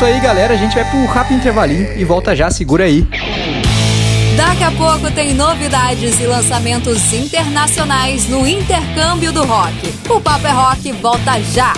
[0.00, 0.54] isso aí, galera.
[0.54, 2.50] A gente vai pro rápido intervalinho e volta já.
[2.50, 3.06] Segura aí.
[4.34, 9.92] Daqui a pouco tem novidades e lançamentos internacionais no intercâmbio do rock.
[10.08, 11.74] O Papo é Rock volta já!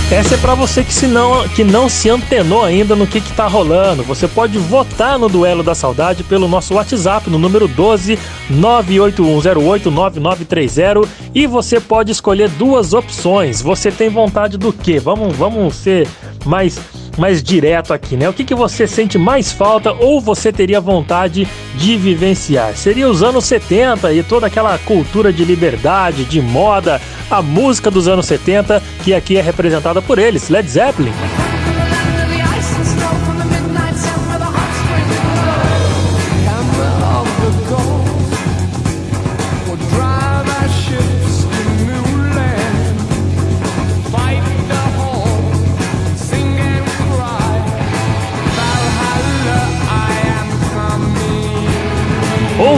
[0.09, 3.33] Essa é para você que, se não, que não se antenou ainda no que, que
[3.33, 4.05] tá rolando.
[4.05, 8.17] Você pode votar no Duelo da Saudade pelo nosso WhatsApp no número 12
[8.53, 13.61] 981089930 e você pode escolher duas opções.
[13.61, 15.01] Você tem vontade do quê?
[15.01, 16.07] Vamos, vamos ser
[16.45, 16.79] mais
[17.17, 18.29] mais direto aqui, né?
[18.29, 22.77] O que, que você sente mais falta ou você teria vontade de vivenciar?
[22.77, 27.01] Seria os anos 70 e toda aquela cultura de liberdade, de moda,
[27.31, 31.13] a música dos anos 70, que aqui é representada por eles, Led Zeppelin.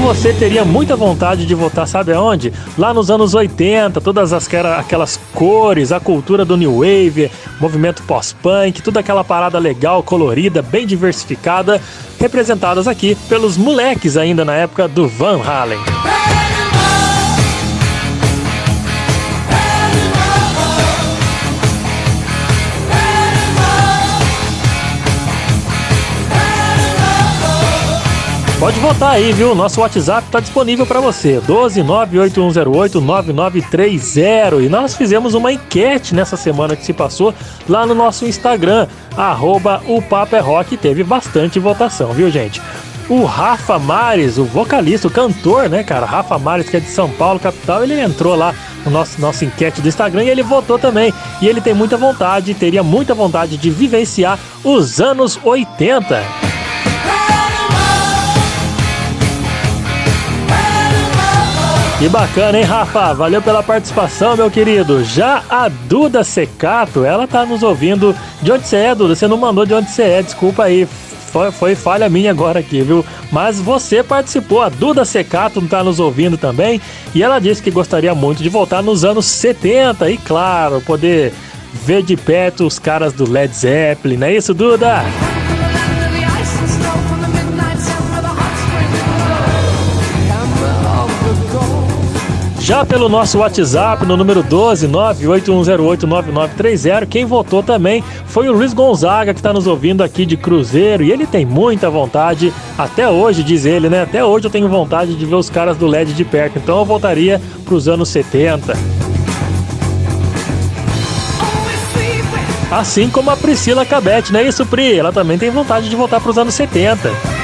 [0.08, 2.50] Você teria muita vontade de voltar, sabe aonde?
[2.78, 4.48] Lá nos anos 80, todas as,
[4.78, 7.30] aquelas cores, a cultura do New Wave,
[7.60, 11.78] movimento pós-punk, toda aquela parada legal, colorida, bem diversificada,
[12.18, 15.78] representadas aqui pelos moleques ainda na época do Van Halen.
[28.58, 29.54] Pode votar aí, viu?
[29.54, 31.40] Nosso WhatsApp está disponível para você.
[31.46, 34.56] 12 98108 9930.
[34.64, 37.32] E nós fizemos uma enquete nessa semana que se passou
[37.68, 40.02] lá no nosso Instagram, arroba o
[40.32, 40.76] é Rock.
[40.76, 42.60] Teve bastante votação, viu, gente?
[43.08, 46.04] O Rafa Mares, o vocalista, o cantor, né, cara?
[46.04, 48.52] Rafa Mares, que é de São Paulo, capital, ele entrou lá
[48.84, 51.14] no nosso nossa enquete do Instagram e ele votou também.
[51.40, 56.47] E ele tem muita vontade, teria muita vontade de vivenciar os anos 80.
[61.98, 63.12] Que bacana, hein, Rafa?
[63.12, 65.02] Valeu pela participação, meu querido.
[65.02, 68.14] Já a Duda Secato, ela tá nos ouvindo.
[68.40, 69.16] De onde você é, Duda?
[69.16, 70.86] Você não mandou de onde você é, desculpa aí.
[70.86, 73.04] Foi, foi falha minha agora aqui, viu?
[73.32, 76.80] Mas você participou, a Duda Secato tá nos ouvindo também.
[77.12, 81.32] E ela disse que gostaria muito de voltar nos anos 70 e, claro, poder
[81.84, 85.02] ver de perto os caras do Led Zeppelin, não é isso, Duda?
[92.68, 97.06] Já pelo nosso WhatsApp no número 12 981089930.
[97.06, 101.02] Quem votou também foi o Luiz Gonzaga, que está nos ouvindo aqui de Cruzeiro.
[101.02, 104.02] E ele tem muita vontade, até hoje, diz ele, né?
[104.02, 106.58] Até hoje eu tenho vontade de ver os caras do LED de perto.
[106.58, 108.76] Então eu voltaria para os anos 70.
[112.70, 114.98] Assim como a Priscila Cabete, não é isso, Pri?
[114.98, 117.37] Ela também tem vontade de voltar para os anos 70.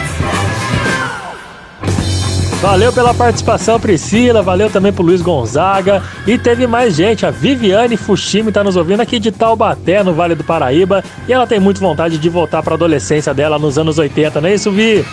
[2.65, 4.41] Valeu pela participação, Priscila.
[4.41, 6.03] Valeu também pro Luiz Gonzaga.
[6.27, 7.27] E teve mais gente.
[7.27, 11.05] A Viviane Fushimi tá nos ouvindo aqui de Taubaté, no Vale do Paraíba.
[11.29, 14.55] E ela tem muita vontade de voltar pra adolescência dela nos anos 80, não é
[14.55, 15.05] isso, Vi?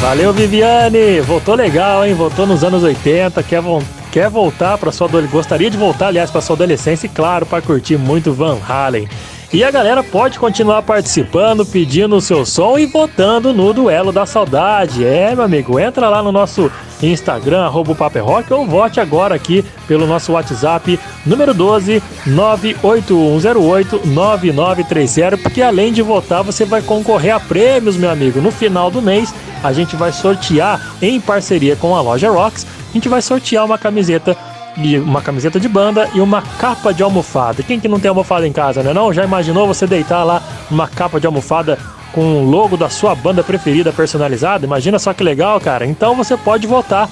[0.00, 1.20] Valeu, Viviane!
[1.20, 2.14] Voltou legal, hein?
[2.14, 3.40] Voltou nos anos 80.
[3.44, 3.80] Quer, vo
[4.10, 5.06] quer voltar para sua?
[5.30, 9.08] Gostaria de voltar, aliás, para sua adolescência e, claro, para curtir muito Van Halen.
[9.52, 14.26] E a galera pode continuar participando, pedindo o seu som e votando no Duelo da
[14.26, 15.04] Saudade.
[15.04, 16.70] É, meu amigo, entra lá no nosso
[17.00, 25.62] Instagram, arroba Rock, ou vote agora aqui pelo nosso WhatsApp, número 12 98108 9930, porque
[25.62, 28.40] além de votar, você vai concorrer a prêmios, meu amigo.
[28.40, 29.32] No final do mês,
[29.62, 33.78] a gente vai sortear, em parceria com a loja Rocks, a gente vai sortear uma
[33.78, 34.36] camiseta
[34.76, 37.62] e uma camiseta de banda e uma capa de almofada.
[37.62, 38.92] Quem que não tem almofada em casa, né?
[38.92, 39.12] Não?
[39.12, 41.78] Já imaginou você deitar lá uma capa de almofada
[42.12, 44.66] com o logo da sua banda preferida personalizada?
[44.66, 45.86] Imagina só que legal, cara.
[45.86, 47.08] Então você pode votar,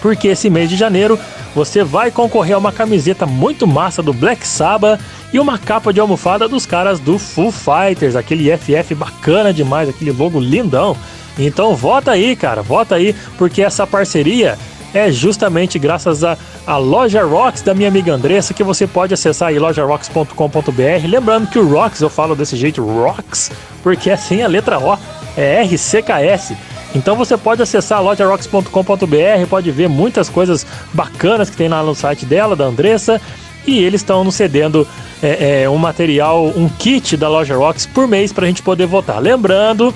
[0.00, 1.18] porque esse mês de janeiro
[1.54, 5.00] você vai concorrer a uma camiseta muito massa do Black Sabbath
[5.32, 10.12] e uma capa de almofada dos caras do Foo Fighters, aquele FF bacana demais, aquele
[10.12, 10.96] logo lindão.
[11.38, 14.58] Então vota aí, cara, vota aí, porque essa parceria
[14.94, 16.36] é justamente graças a,
[16.66, 21.06] a loja Rocks da minha amiga Andressa que você pode acessar aí lojarocks.com.br.
[21.08, 23.50] Lembrando que o Rocks eu falo desse jeito Rocks
[23.82, 24.98] porque é sem a letra O,
[25.36, 26.54] é RCKS.
[26.94, 32.26] Então você pode acessar lojarocks.com.br, pode ver muitas coisas bacanas que tem lá no site
[32.26, 33.20] dela, da Andressa,
[33.66, 34.86] e eles estão nos cedendo
[35.22, 38.86] é, é, um material, um kit da Loja Rocks por mês para a gente poder
[38.86, 39.20] votar.
[39.20, 39.94] Lembrando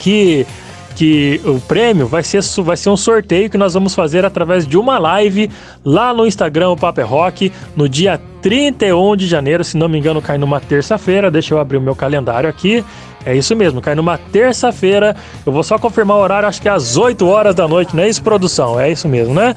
[0.00, 0.46] que
[0.94, 4.76] que o prêmio vai ser, vai ser um sorteio que nós vamos fazer através de
[4.76, 5.50] uma live
[5.84, 9.98] lá no Instagram, o Paper é Rock, no dia 31 de janeiro, se não me
[9.98, 11.30] engano, cai numa terça-feira.
[11.30, 12.84] Deixa eu abrir o meu calendário aqui.
[13.24, 15.14] É isso mesmo, cai numa terça-feira.
[15.44, 18.02] Eu vou só confirmar o horário, acho que é às 8 horas da noite, não
[18.02, 18.80] é isso, produção?
[18.80, 19.54] É isso mesmo, né?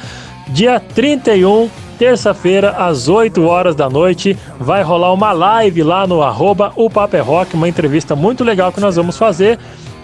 [0.50, 6.74] Dia 31, terça-feira, às 8 horas da noite, vai rolar uma live lá no arroba
[6.76, 9.58] o Paper é Rock, uma entrevista muito legal que nós vamos fazer.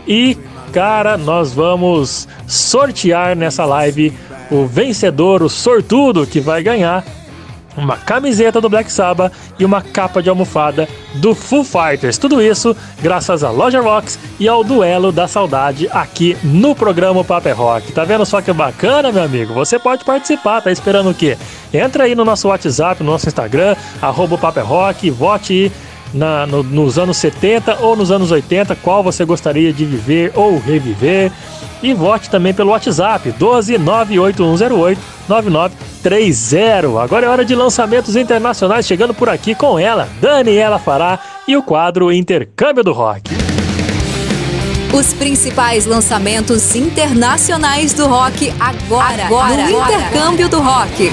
[0.08, 0.38] E
[0.72, 4.14] Cara, nós vamos sortear nessa live
[4.52, 7.04] o vencedor, o sortudo que vai ganhar
[7.78, 12.18] uma camiseta do Black Sabbath e uma capa de almofada do Foo Fighters.
[12.18, 17.58] Tudo isso graças à Loja Rocks e ao Duelo da Saudade aqui no programa Paper
[17.58, 17.92] Rock.
[17.92, 19.54] Tá vendo só que bacana, meu amigo?
[19.54, 21.38] Você pode participar, tá esperando o quê?
[21.74, 25.72] Entra aí no nosso WhatsApp, no nosso Instagram, arroba Paper Rock, vote
[26.14, 30.60] na, no, nos anos 70 ou nos anos 80, qual você gostaria de viver ou
[30.60, 31.32] reviver.
[31.82, 35.00] E vote também pelo WhatsApp 12 98108
[35.30, 37.02] 9930.
[37.02, 41.64] Agora é hora de lançamentos internacionais chegando por aqui com ela, Daniela Fará e o
[41.64, 43.32] quadro Intercâmbio do Rock.
[44.94, 51.12] Os principais lançamentos internacionais do rock agora, agora no Intercâmbio do Rock.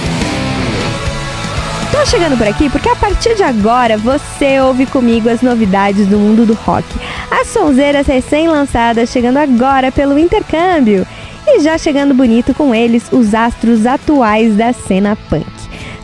[1.96, 6.18] Tô chegando por aqui porque a partir de agora você ouve comigo as novidades do
[6.18, 6.86] mundo do rock.
[7.30, 11.06] As sonzeiras recém-lançadas chegando agora pelo intercâmbio.
[11.46, 15.55] E já chegando bonito com eles, os astros atuais da cena punk.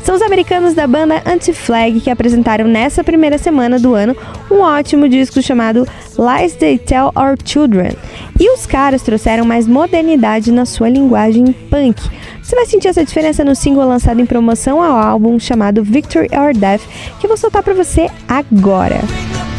[0.04, 4.16] São os americanos da banda Anti-Flag que apresentaram nessa primeira semana do ano
[4.50, 5.86] um ótimo disco chamado
[6.18, 7.92] Lies They Tell Our Children.
[8.38, 12.02] E os caras trouxeram mais modernidade na sua linguagem punk.
[12.42, 16.52] Você vai sentir essa diferença no single lançado em promoção ao álbum chamado Victory or
[16.52, 16.82] Death,
[17.20, 19.00] que eu vou soltar para você agora.
[19.32, 19.51] the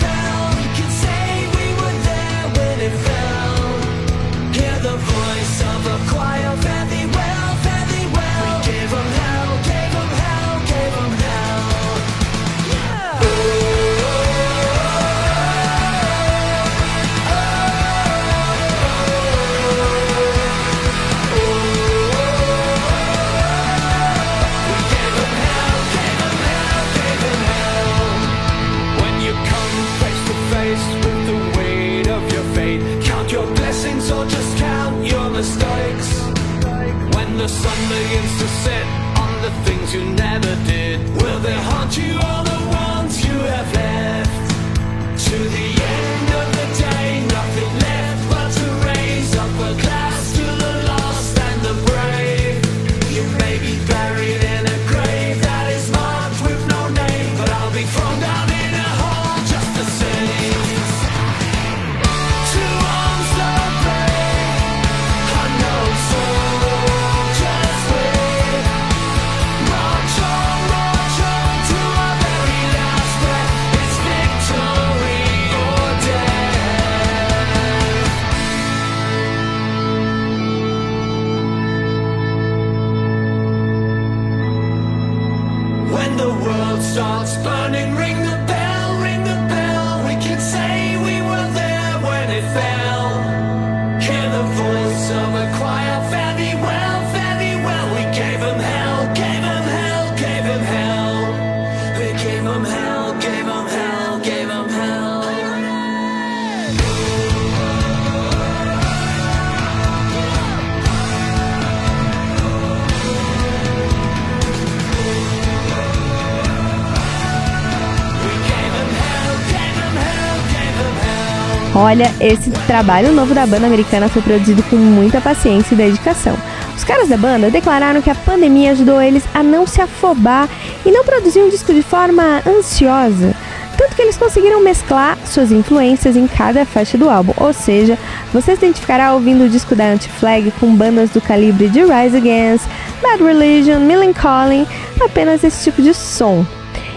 [121.84, 126.34] Olha, esse trabalho novo da banda americana foi produzido com muita paciência e dedicação.
[126.78, 130.48] Os caras da banda declararam que a pandemia ajudou eles a não se afobar
[130.86, 133.36] e não produzir um disco de forma ansiosa.
[133.78, 138.00] Tanto que eles conseguiram mesclar suas influências em cada faixa do álbum, ou seja,
[138.32, 142.66] você se identificará ouvindo o disco da Anti-Flag com bandas do calibre de Rise Against,
[143.02, 144.66] Bad Religion, Millencolin,
[145.02, 146.46] apenas esse tipo de som.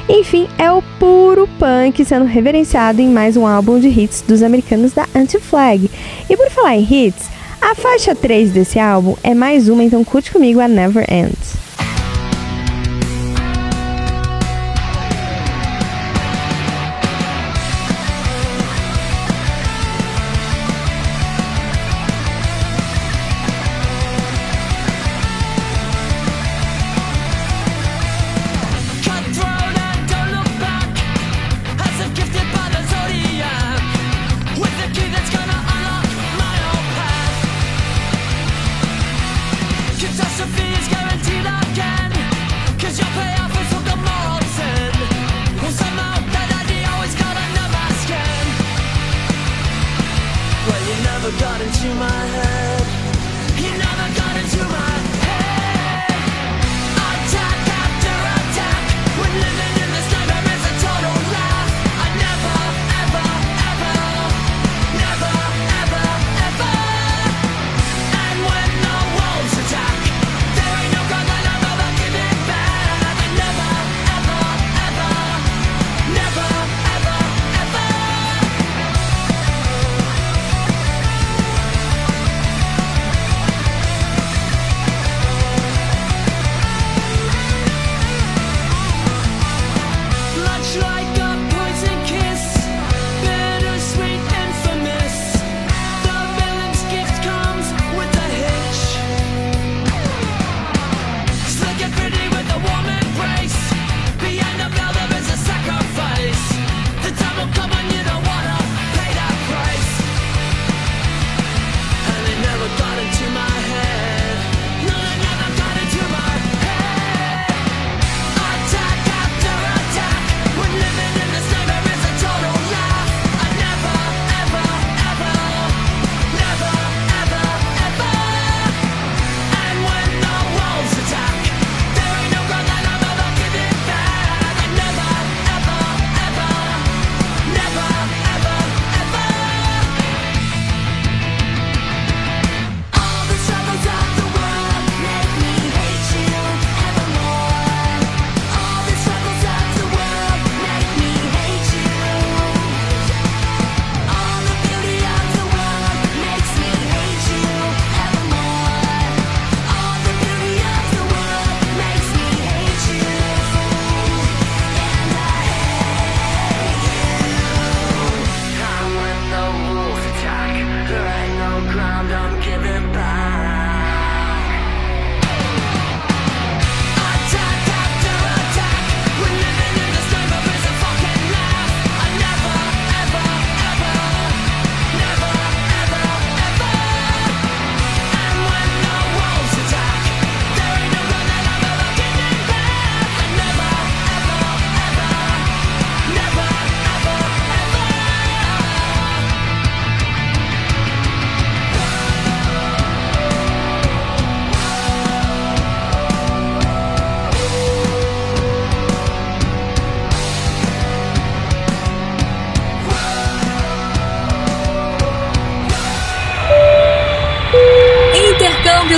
[0.09, 4.93] Enfim, é o puro punk sendo reverenciado em mais um álbum de hits dos americanos
[4.93, 5.91] da Anti-Flag.
[6.31, 7.29] E por falar em hits,
[7.61, 11.66] a faixa 3 desse álbum é mais uma, então curte comigo a Never Ends.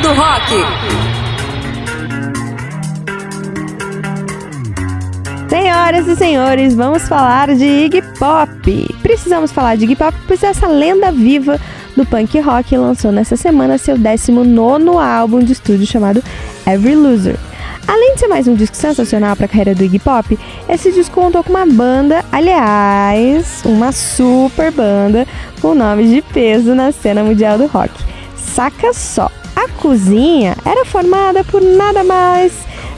[0.02, 0.52] Do Rock.
[5.48, 8.94] Senhoras e senhores, vamos falar de Iggy Pop.
[9.02, 11.58] Precisamos falar de Iggy Pop, pois essa lenda viva
[11.96, 16.22] do punk rock lançou nessa semana seu 19 álbum de estúdio chamado
[16.64, 17.36] Every Loser.
[17.88, 20.38] Além de ser mais um disco sensacional para a carreira do Iggy Pop,
[20.68, 25.26] esse disco contou com uma banda, aliás, uma super banda
[25.60, 27.92] com nomes de peso na cena mundial do rock.
[28.36, 29.28] Saca só,
[29.68, 32.52] a cozinha era formada por nada mais,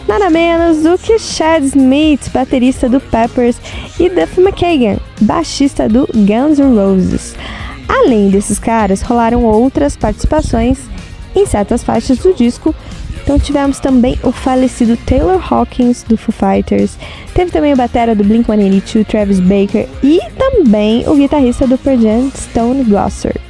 [0.06, 3.56] nada menos do que Chad Smith, baterista do Peppers,
[3.98, 7.34] e Duff McKagan, baixista do Guns N' Roses.
[7.88, 10.78] Além desses caras, rolaram outras participações
[11.34, 12.74] em certas faixas do disco,
[13.22, 16.96] Então tivemos também o falecido Taylor Hawkins do Foo Fighters,
[17.34, 22.32] teve também o batera do Blink-182, Travis Baker e também o guitarrista do Pearl Jam,
[22.34, 23.49] Stone Gosser.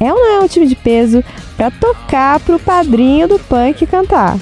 [0.00, 1.24] É ou não é um time de peso
[1.56, 4.38] pra tocar pro padrinho do punk cantar?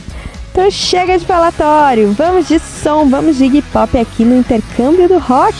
[0.52, 5.18] Então chega de falatório, vamos de som, vamos de Iggy Pop aqui no intercâmbio do
[5.18, 5.54] rock.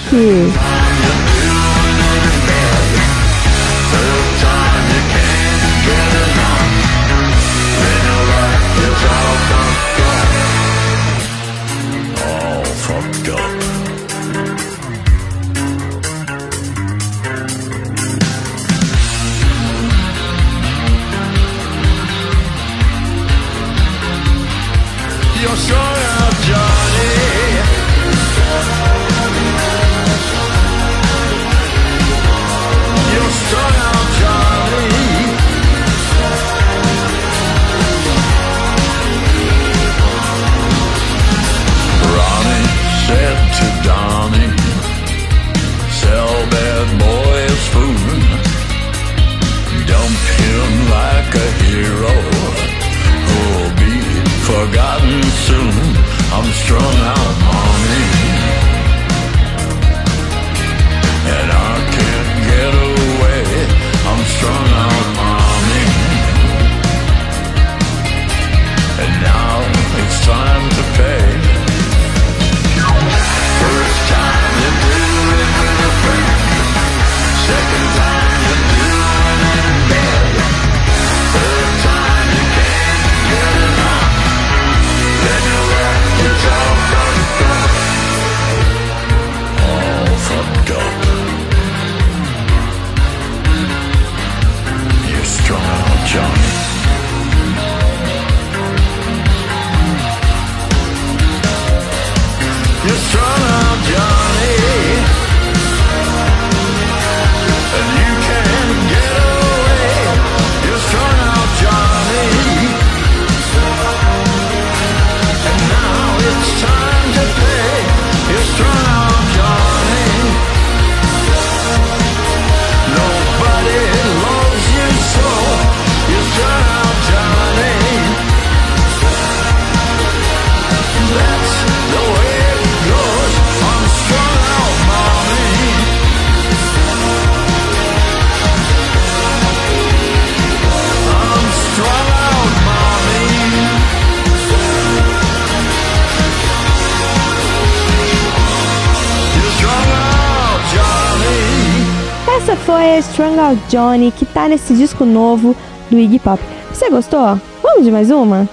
[152.87, 155.57] A Strung Out Johnny, que tá nesse disco novo
[155.91, 156.41] do Iggy Pop.
[156.73, 157.39] Você gostou?
[157.61, 158.49] Vamos de mais uma?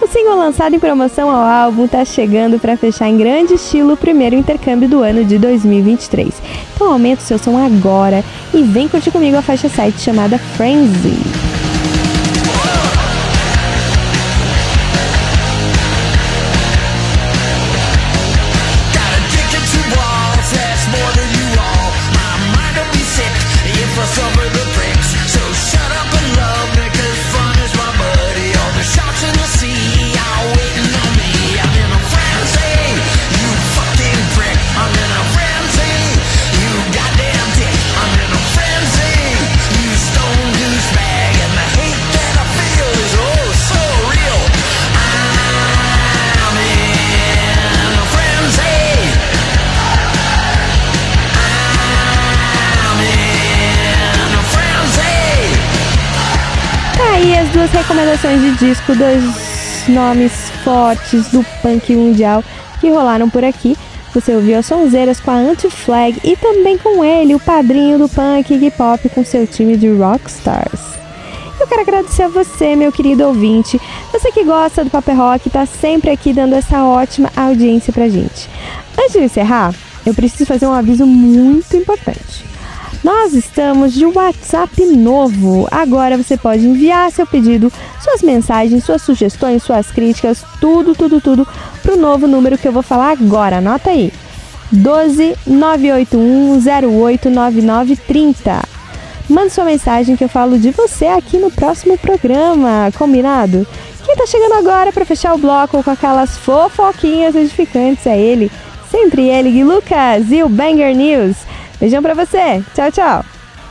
[0.00, 3.96] O single lançado em promoção ao álbum tá chegando para fechar em grande estilo o
[3.96, 6.34] primeiro intercâmbio do ano de 2023.
[6.74, 11.47] Então aumenta o seu som agora e vem curtir comigo a faixa site chamada Frenzy.
[57.98, 62.44] Recomendações de disco, dois nomes fortes do punk mundial
[62.80, 63.76] que rolaram por aqui.
[64.14, 68.54] Você ouviu as sonzeiras com a Anti-Flag e também com ele, o padrinho do punk
[68.54, 70.80] hip hop com seu time de rockstars.
[71.58, 73.80] Eu quero agradecer a você, meu querido ouvinte,
[74.12, 78.48] você que gosta do Paper Rock, tá sempre aqui dando essa ótima audiência pra gente.
[78.96, 79.74] Antes de encerrar,
[80.06, 82.44] eu preciso fazer um aviso muito importante.
[83.02, 85.68] Nós estamos de WhatsApp novo.
[85.70, 87.72] Agora você pode enviar seu pedido,
[88.02, 91.46] suas mensagens, suas sugestões, suas críticas, tudo, tudo, tudo
[91.80, 93.58] pro novo número que eu vou falar agora.
[93.58, 94.12] Anota aí.
[94.72, 96.60] 12 981
[97.04, 98.62] 08 9930.
[99.28, 103.66] Mande sua mensagem que eu falo de você aqui no próximo programa, combinado?
[104.04, 108.50] Quem tá chegando agora para fechar o bloco com aquelas fofoquinhas edificantes é ele,
[108.90, 111.36] sempre ele, Gui Lucas e o Banger News.
[111.80, 112.62] Beijão pra você.
[112.74, 113.24] Tchau, tchau.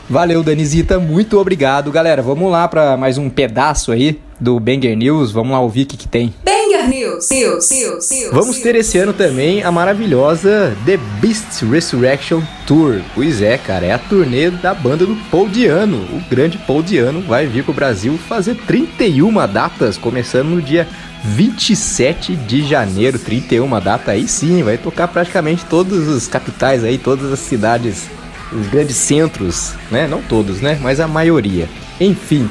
[0.09, 1.91] Valeu, Danizita, muito obrigado.
[1.91, 5.34] Galera, vamos lá para mais um pedaço aí do Banger News.
[5.34, 6.34] Vamos lá ouvir o que, que tem.
[6.45, 7.29] Banger News.
[7.29, 7.69] News.
[7.69, 8.09] News.
[8.09, 8.31] News.
[8.31, 13.01] Vamos ter esse ano também a maravilhosa The Beast Resurrection Tour.
[13.13, 15.97] Pois é, cara, é a turnê da banda do Paul Diano.
[15.97, 20.88] O grande Paul Diano vai vir pro Brasil fazer 31 datas, começando no dia
[21.23, 23.19] 27 de janeiro.
[23.19, 28.06] 31 data aí sim, vai tocar praticamente todos os capitais aí, todas as cidades,
[28.52, 30.07] os grandes centros, né?
[30.07, 30.77] Não todos, né?
[30.81, 31.68] Mas a maioria.
[31.99, 32.49] Enfim,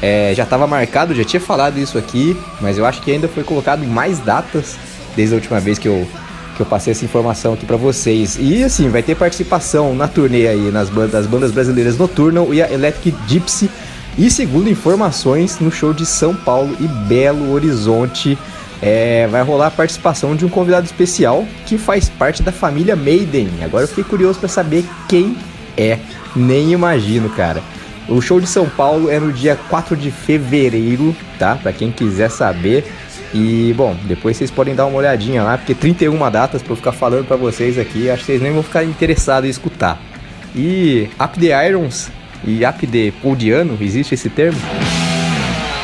[0.00, 3.42] é, já estava marcado, já tinha falado isso aqui, mas eu acho que ainda foi
[3.42, 4.76] colocado mais datas
[5.16, 6.06] desde a última vez que eu,
[6.56, 8.36] que eu passei essa informação aqui para vocês.
[8.38, 12.62] E assim, vai ter participação na turnê aí nas bandas, das bandas brasileiras Nocturnal e
[12.62, 13.68] a Electric Gypsy.
[14.18, 18.36] E segundo informações, no show de São Paulo e Belo Horizonte
[18.82, 23.48] é, vai rolar a participação de um convidado especial que faz parte da família Maiden.
[23.62, 25.36] Agora eu fiquei curioso para saber quem
[25.76, 26.00] é.
[26.34, 27.62] Nem imagino, cara.
[28.08, 31.54] O show de São Paulo é no dia 4 de fevereiro, tá?
[31.54, 32.90] Pra quem quiser saber.
[33.32, 36.92] E, bom, depois vocês podem dar uma olhadinha lá, porque 31 datas pra eu ficar
[36.92, 40.00] falando pra vocês aqui, acho que vocês nem vão ficar interessados em escutar.
[40.56, 42.10] E Up the Irons
[42.44, 44.58] e Up the Poldiano, existe esse termo?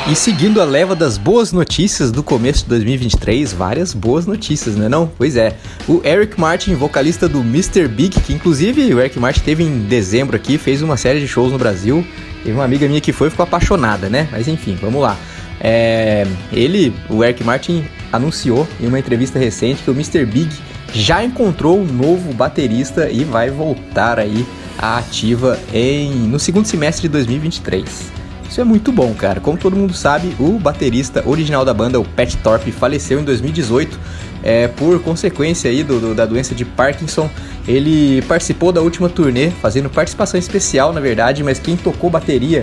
[0.06, 4.84] E seguindo a leva das boas notícias do começo de 2023, várias boas notícias, não
[4.84, 5.10] é não?
[5.16, 5.56] Pois é,
[5.88, 7.88] o Eric Martin, vocalista do Mr.
[7.88, 11.52] Big, que inclusive o Eric Martin teve em dezembro aqui, fez uma série de shows
[11.52, 12.06] no Brasil,
[12.42, 14.28] teve uma amiga minha que foi e ficou apaixonada, né?
[14.30, 15.16] Mas enfim, vamos lá.
[15.58, 17.82] É, ele, o Eric Martin,
[18.12, 20.26] anunciou em uma entrevista recente que o Mr.
[20.26, 20.50] Big
[20.92, 24.46] já encontrou um novo baterista e vai voltar aí
[24.78, 28.12] ativa em, no segundo semestre de 2023.
[28.48, 29.40] Isso é muito bom, cara.
[29.40, 33.98] Como todo mundo sabe, o baterista original da banda, o Pat Thorpe, faleceu em 2018
[34.42, 37.28] é, por consequência aí do, do- da doença de Parkinson.
[37.66, 42.62] Ele participou da última turnê, fazendo participação especial, na verdade, mas quem tocou bateria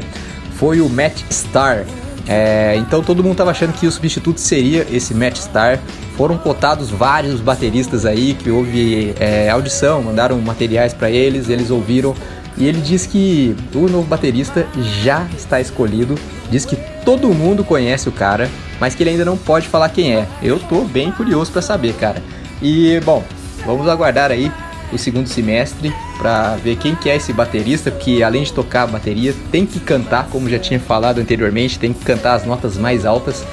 [0.55, 1.85] foi o Matt Starr.
[2.27, 5.79] É, então todo mundo tava achando que o substituto seria esse Matt Starr.
[6.15, 12.15] Foram cotados vários bateristas aí que houve é, audição, mandaram materiais para eles, eles ouviram
[12.57, 14.67] e ele diz que o novo baterista
[15.03, 16.15] já está escolhido.
[16.49, 16.75] Diz que
[17.05, 18.49] todo mundo conhece o cara,
[18.79, 20.27] mas que ele ainda não pode falar quem é.
[20.43, 22.21] Eu tô bem curioso para saber, cara.
[22.61, 23.23] E bom,
[23.65, 24.51] vamos aguardar aí
[24.91, 28.87] o segundo semestre para ver quem que é esse baterista, porque além de tocar a
[28.87, 33.07] bateria, tem que cantar, como já tinha falado anteriormente, tem que cantar as notas mais
[33.07, 33.43] altas,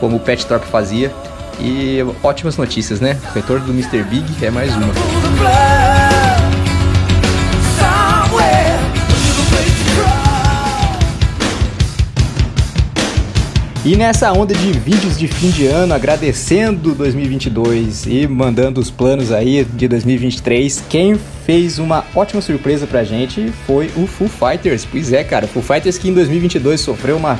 [0.00, 1.12] como o Pat Thorpe fazia.
[1.60, 3.18] E ótimas notícias, né?
[3.30, 4.02] O retorno do Mr.
[4.02, 6.27] Big é mais uma.
[13.84, 19.30] E nessa onda de vídeos de fim de ano, agradecendo 2022 e mandando os planos
[19.30, 21.14] aí de 2023, quem
[21.46, 24.84] fez uma ótima surpresa pra gente foi o Foo Fighters.
[24.84, 27.38] Pois é, cara, Foo Fighters que em 2022 sofreu uma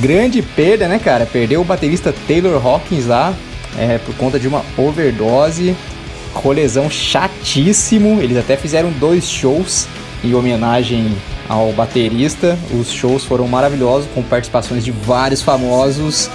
[0.00, 1.26] grande perda, né, cara?
[1.26, 3.34] Perdeu o baterista Taylor Hawkins lá
[3.78, 5.76] é, por conta de uma overdose,
[6.32, 8.22] colesão chatíssimo.
[8.22, 9.86] Eles até fizeram dois shows
[10.24, 11.14] em homenagem
[11.48, 12.58] ao baterista.
[12.78, 16.30] Os shows foram maravilhosos, com participações de vários famosos.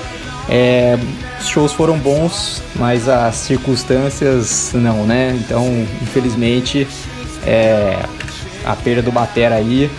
[0.47, 0.97] É,
[1.39, 5.37] os shows foram bons, mas as circunstâncias não, né?
[5.39, 5.65] Então,
[6.01, 6.87] infelizmente,
[7.45, 7.99] é,
[8.65, 9.89] a perda do Batera aí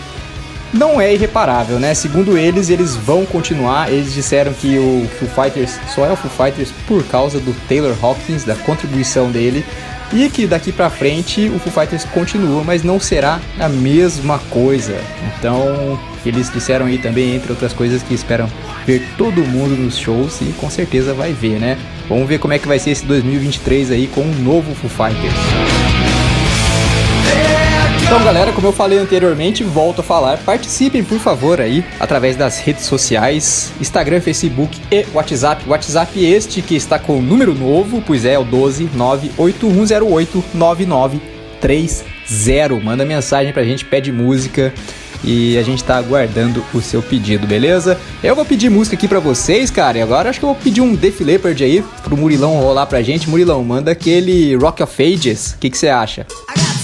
[0.73, 1.93] não é irreparável, né?
[1.93, 3.91] Segundo eles, eles vão continuar.
[3.91, 7.95] Eles disseram que o Foo Fighters só é o Foo Fighters por causa do Taylor
[8.01, 9.65] Hawkins, da contribuição dele.
[10.13, 14.99] E que daqui pra frente o Foo Fighters continua, mas não será a mesma coisa.
[15.37, 18.49] Então, eles disseram aí também, entre outras coisas, que esperam
[18.85, 21.77] ver todo mundo nos shows e com certeza vai ver, né?
[22.09, 26.20] Vamos ver como é que vai ser esse 2023 aí com um novo Foo Fighters.
[28.11, 32.59] Então, galera, como eu falei anteriormente, volto a falar, participem, por favor, aí, através das
[32.59, 35.63] redes sociais, Instagram, Facebook e WhatsApp.
[35.65, 42.83] WhatsApp este que está com o número novo, pois é, o 12 98108 9930.
[42.83, 44.73] Manda mensagem pra gente, pede música
[45.23, 47.97] e a gente tá aguardando o seu pedido, beleza?
[48.21, 50.81] Eu vou pedir música aqui pra vocês, cara, e agora acho que eu vou pedir
[50.81, 53.29] um Def Leppard aí pro Murilão rolar pra gente.
[53.29, 56.27] Murilão, manda aquele Rock of Ages, o que você acha?
[56.53, 56.80] Come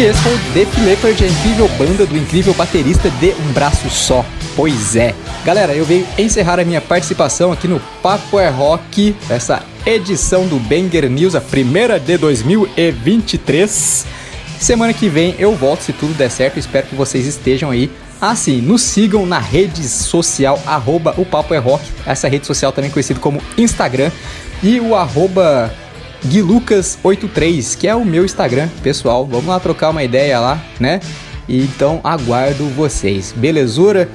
[0.00, 3.90] E esse foi o Def Leppard, a incrível banda do incrível baterista de Um Braço
[3.90, 4.24] Só.
[4.56, 5.14] Pois é.
[5.44, 10.58] Galera, eu venho encerrar a minha participação aqui no Papo é Rock, essa edição do
[10.58, 14.06] Banger News, a primeira de 2023.
[14.58, 17.90] Semana que vem eu volto se tudo der certo, espero que vocês estejam aí.
[18.18, 22.72] Ah, sim, nos sigam na rede social, arroba o Papo é Rock, essa rede social
[22.72, 24.10] também conhecida como Instagram,
[24.62, 25.70] e o arroba
[26.26, 29.26] guilucas83, que é o meu Instagram pessoal.
[29.26, 31.00] Vamos lá trocar uma ideia lá, né?
[31.48, 34.08] E Então aguardo vocês, belezura?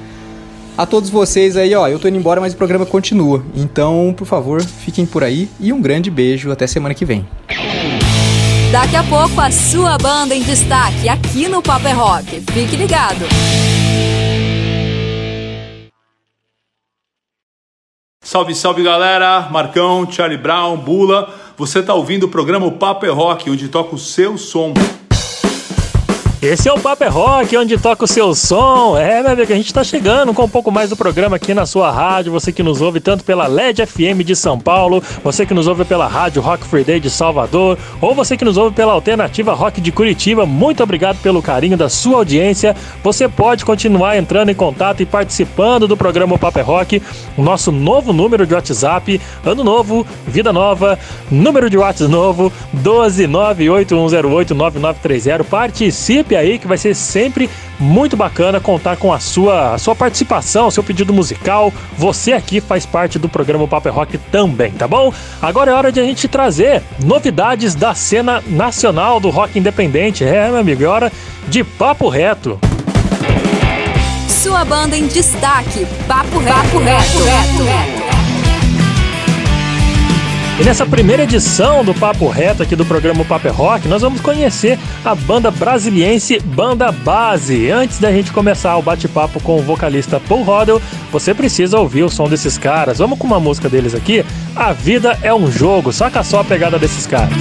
[0.78, 3.42] A todos vocês aí, ó, eu tô indo embora, mas o programa continua.
[3.54, 7.26] Então, por favor, fiquem por aí e um grande beijo até semana que vem.
[8.70, 12.40] Daqui a pouco a sua banda em destaque aqui no Paper Rock.
[12.52, 13.24] Fique ligado.
[18.22, 19.48] Salve, salve galera!
[19.50, 21.32] Marcão, Charlie Brown, Bula.
[21.56, 24.74] Você tá ouvindo o programa O Papo é Rock, onde toca o seu som.
[26.42, 28.98] Esse é o Paper Rock, onde toca o seu som.
[28.98, 31.64] É, meu amigo, a gente tá chegando com um pouco mais do programa aqui na
[31.64, 32.30] sua rádio.
[32.30, 35.86] Você que nos ouve tanto pela LED FM de São Paulo, você que nos ouve
[35.86, 39.80] pela Rádio Rock Free Day de Salvador, ou você que nos ouve pela Alternativa Rock
[39.80, 42.76] de Curitiba, muito obrigado pelo carinho da sua audiência.
[43.02, 47.00] Você pode continuar entrando em contato e participando do programa Paper Rock,
[47.34, 50.98] o nosso novo número de WhatsApp, ano novo, vida nova,
[51.30, 52.52] número de WhatsApp novo,
[52.84, 55.42] 12981089930.
[55.44, 57.48] Participe aí que vai ser sempre
[57.78, 61.72] muito bacana contar com a sua, a sua participação, seu pedido musical.
[61.96, 65.12] Você aqui faz parte do programa O Paper Rock também, tá bom?
[65.40, 70.24] Agora é hora de a gente trazer novidades da cena nacional do rock independente.
[70.24, 71.12] É, meu amigo, é hora
[71.48, 72.58] de papo reto.
[74.28, 75.86] Sua banda em destaque.
[76.06, 76.54] Papo reto.
[76.54, 77.64] Papo reto.
[77.64, 78.05] reto.
[80.58, 84.22] E nessa primeira edição do Papo Reto aqui do programa Papo é Rock, nós vamos
[84.22, 87.70] conhecer a banda brasiliense Banda Base.
[87.70, 90.80] Antes da gente começar o bate-papo com o vocalista Paul Rodel,
[91.12, 92.98] você precisa ouvir o som desses caras.
[92.98, 94.24] Vamos com uma música deles aqui?
[94.54, 95.92] A Vida é um Jogo.
[95.92, 97.36] Saca só a pegada desses caras.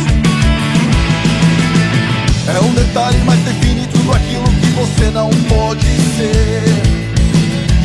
[2.54, 5.86] É um detalhe, mas define tudo aquilo que você não pode
[6.18, 6.64] ser.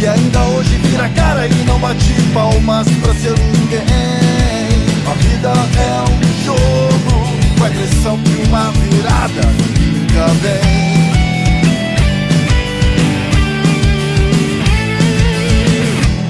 [0.00, 4.29] E ainda hoje vira cara e não bate palmas pra ser ninguém.
[5.40, 7.16] Vida é um jogo
[7.56, 10.60] com a impressão de uma virada que nunca vem.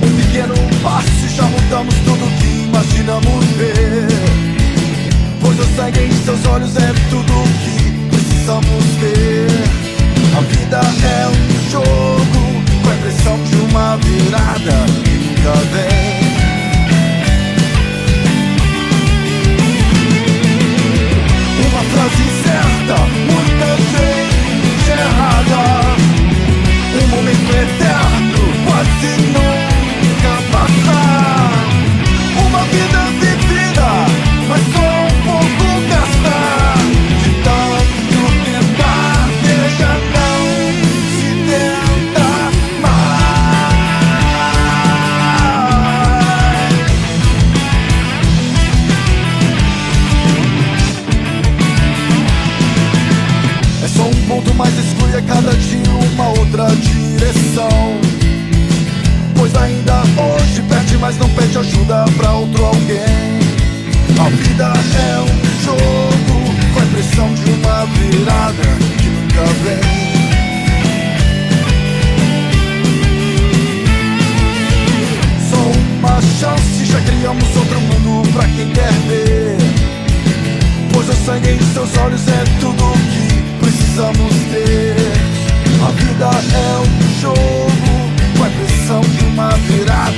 [0.01, 4.07] Um pequeno passo já mudamos tudo que imaginamos ver.
[5.41, 7.33] Pois o sangue em seus olhos é tudo
[7.65, 9.51] que precisamos ter.
[10.39, 16.30] A vida é um jogo com a impressão de uma virada que nunca vem.
[22.91, 25.97] Certa, muita gente errada.
[27.03, 29.60] Um momento eterno, quase nunca
[61.11, 63.41] mas não pede ajuda pra outro alguém.
[64.21, 68.63] A vida é um jogo com a impressão de uma virada
[68.97, 69.81] que nunca vem.
[75.51, 75.57] Só
[75.99, 79.57] uma chance, já criamos outro mundo pra quem quer ver.
[80.93, 84.95] Pois o sangue em seus olhos é tudo que precisamos ter.
[85.85, 88.01] A vida é um jogo
[88.39, 90.10] com a impressão de uma virada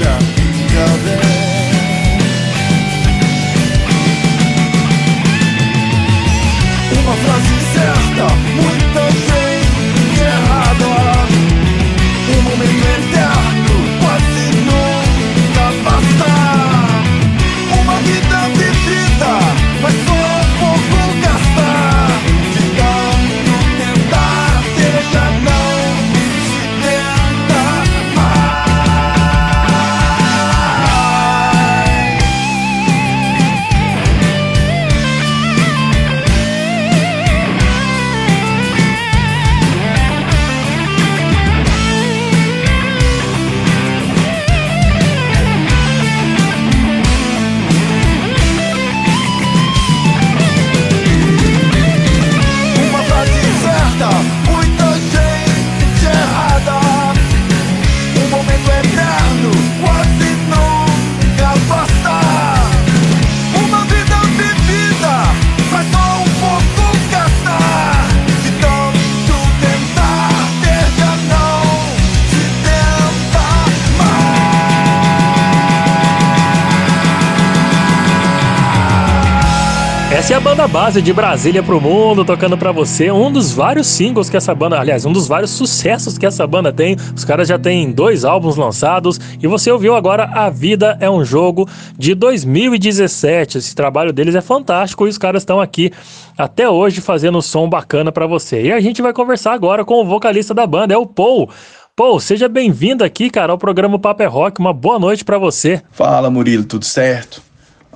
[80.72, 84.80] base de Brasília pro mundo, tocando pra você um dos vários singles que essa banda,
[84.80, 86.96] aliás, um dos vários sucessos que essa banda tem.
[87.14, 91.22] Os caras já têm dois álbuns lançados e você ouviu agora A Vida é um
[91.26, 91.68] Jogo
[91.98, 93.58] de 2017.
[93.58, 95.92] Esse trabalho deles é fantástico e os caras estão aqui
[96.38, 98.62] até hoje fazendo som bacana pra você.
[98.62, 101.50] E a gente vai conversar agora com o vocalista da banda, é o Paul.
[101.94, 104.58] Paul, seja bem-vindo aqui, cara, ao programa Paper Rock.
[104.58, 105.82] Uma boa noite pra você.
[105.90, 107.42] Fala, Murilo, tudo certo?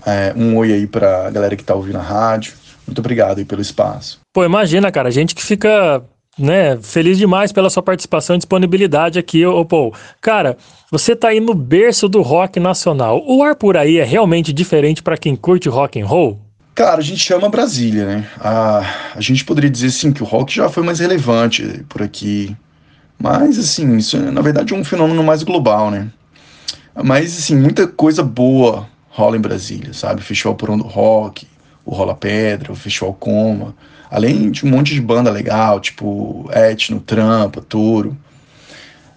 [0.04, 2.65] É, um oi aí pra galera que tá ouvindo a rádio.
[2.86, 4.20] Muito obrigado pelo espaço.
[4.32, 6.02] Pô, imagina, cara, a gente que fica,
[6.38, 9.92] né, feliz demais pela sua participação e disponibilidade aqui, ô Paul.
[10.20, 10.56] Cara,
[10.90, 13.22] você tá aí no berço do rock nacional.
[13.26, 16.40] O ar por aí é realmente diferente pra quem curte rock and roll?
[16.74, 18.30] Cara, a gente chama Brasília, né?
[18.38, 18.84] A,
[19.14, 22.54] a gente poderia dizer sim que o rock já foi mais relevante por aqui.
[23.18, 26.08] Mas, assim, isso é, na verdade, um fenômeno mais global, né?
[27.02, 30.20] Mas, assim, muita coisa boa rola em Brasília, sabe?
[30.20, 31.46] O Festival Porão do Rock,
[31.86, 33.74] o Rola Pedra, o Festival Coma.
[34.10, 38.16] Além de um monte de banda legal, tipo Etno, Trampa, Touro.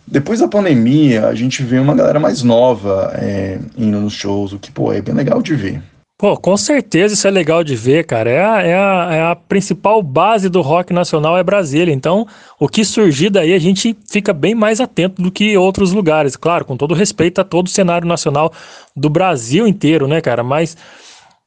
[0.07, 4.59] Depois da pandemia, a gente vê uma galera mais nova é, indo nos shows, o
[4.59, 5.81] que, pô, é bem legal de ver.
[6.19, 8.29] Pô, com certeza isso é legal de ver, cara.
[8.29, 11.93] É a, é, a, é a principal base do rock nacional é Brasília.
[11.93, 12.27] Então,
[12.59, 16.35] o que surgir daí a gente fica bem mais atento do que outros lugares.
[16.35, 18.51] Claro, com todo respeito a todo o cenário nacional
[18.93, 20.43] do Brasil inteiro, né, cara?
[20.43, 20.75] Mas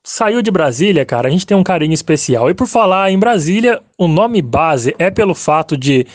[0.05, 2.51] saiu de Brasília, cara, a gente tem um carinho especial.
[2.51, 6.07] E por falar em Brasília, o nome base é pelo fato de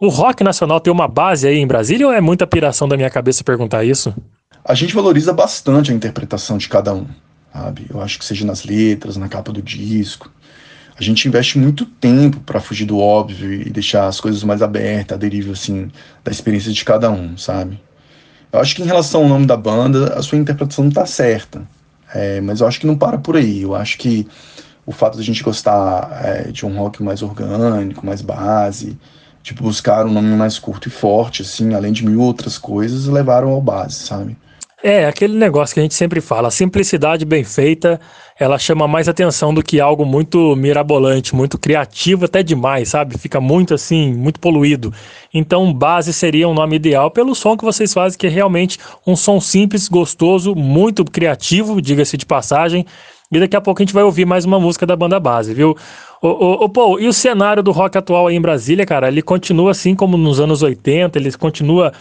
[0.00, 3.10] o rock nacional ter uma base aí em Brasília ou é muita piração da minha
[3.10, 4.14] cabeça perguntar isso?
[4.64, 7.06] A gente valoriza bastante a interpretação de cada um
[7.52, 7.86] sabe?
[7.90, 10.30] Eu acho que seja nas letras, na capa do disco.
[10.98, 15.16] A gente investe muito tempo para fugir do óbvio e deixar as coisas mais abertas,
[15.16, 15.90] a deriva assim
[16.24, 17.80] da experiência de cada um, sabe?
[18.52, 21.62] Eu acho que em relação ao nome da banda, a sua interpretação não tá certa.
[22.14, 23.62] É, mas eu acho que não para por aí.
[23.62, 24.26] Eu acho que
[24.84, 28.98] o fato de a gente gostar é, de um rock mais orgânico, mais base,
[29.42, 33.50] de buscar um nome mais curto e forte, assim, além de mil outras coisas, levaram
[33.50, 34.36] ao base, sabe?
[34.84, 38.00] É, aquele negócio que a gente sempre fala, a simplicidade bem feita,
[38.36, 43.16] ela chama mais atenção do que algo muito mirabolante, muito criativo até demais, sabe?
[43.16, 44.92] Fica muito assim, muito poluído.
[45.32, 48.76] Então, base seria um nome ideal pelo som que vocês fazem, que é realmente
[49.06, 52.84] um som simples, gostoso, muito criativo, diga-se de passagem.
[53.30, 55.76] E daqui a pouco a gente vai ouvir mais uma música da banda base, viu?
[56.20, 59.06] Ô, ô, ô, Paul, e o cenário do rock atual aí em Brasília, cara?
[59.06, 61.92] Ele continua assim como nos anos 80, ele continua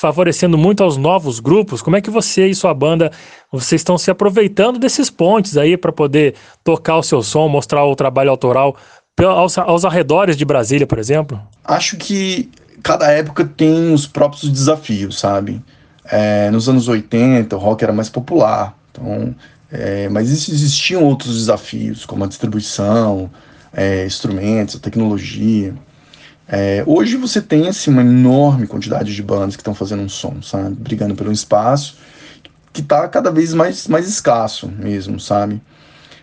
[0.00, 1.82] favorecendo muito aos novos grupos.
[1.82, 3.12] Como é que você e sua banda
[3.52, 7.94] vocês estão se aproveitando desses pontes aí para poder tocar o seu som, mostrar o
[7.94, 8.74] trabalho autoral
[9.22, 11.38] aos, aos arredores de Brasília, por exemplo?
[11.62, 12.50] Acho que
[12.82, 15.62] cada época tem os próprios desafios, sabe?
[16.06, 19.34] É, nos anos 80 o rock era mais popular, então,
[19.70, 23.30] é, mas existiam outros desafios, como a distribuição,
[23.70, 25.74] é, instrumentos, a tecnologia.
[26.52, 30.42] É, hoje você tem assim, uma enorme quantidade de bandas que estão fazendo um som,
[30.42, 30.74] sabe?
[30.74, 31.96] Brigando pelo espaço,
[32.72, 35.62] que está cada vez mais, mais escasso mesmo, sabe?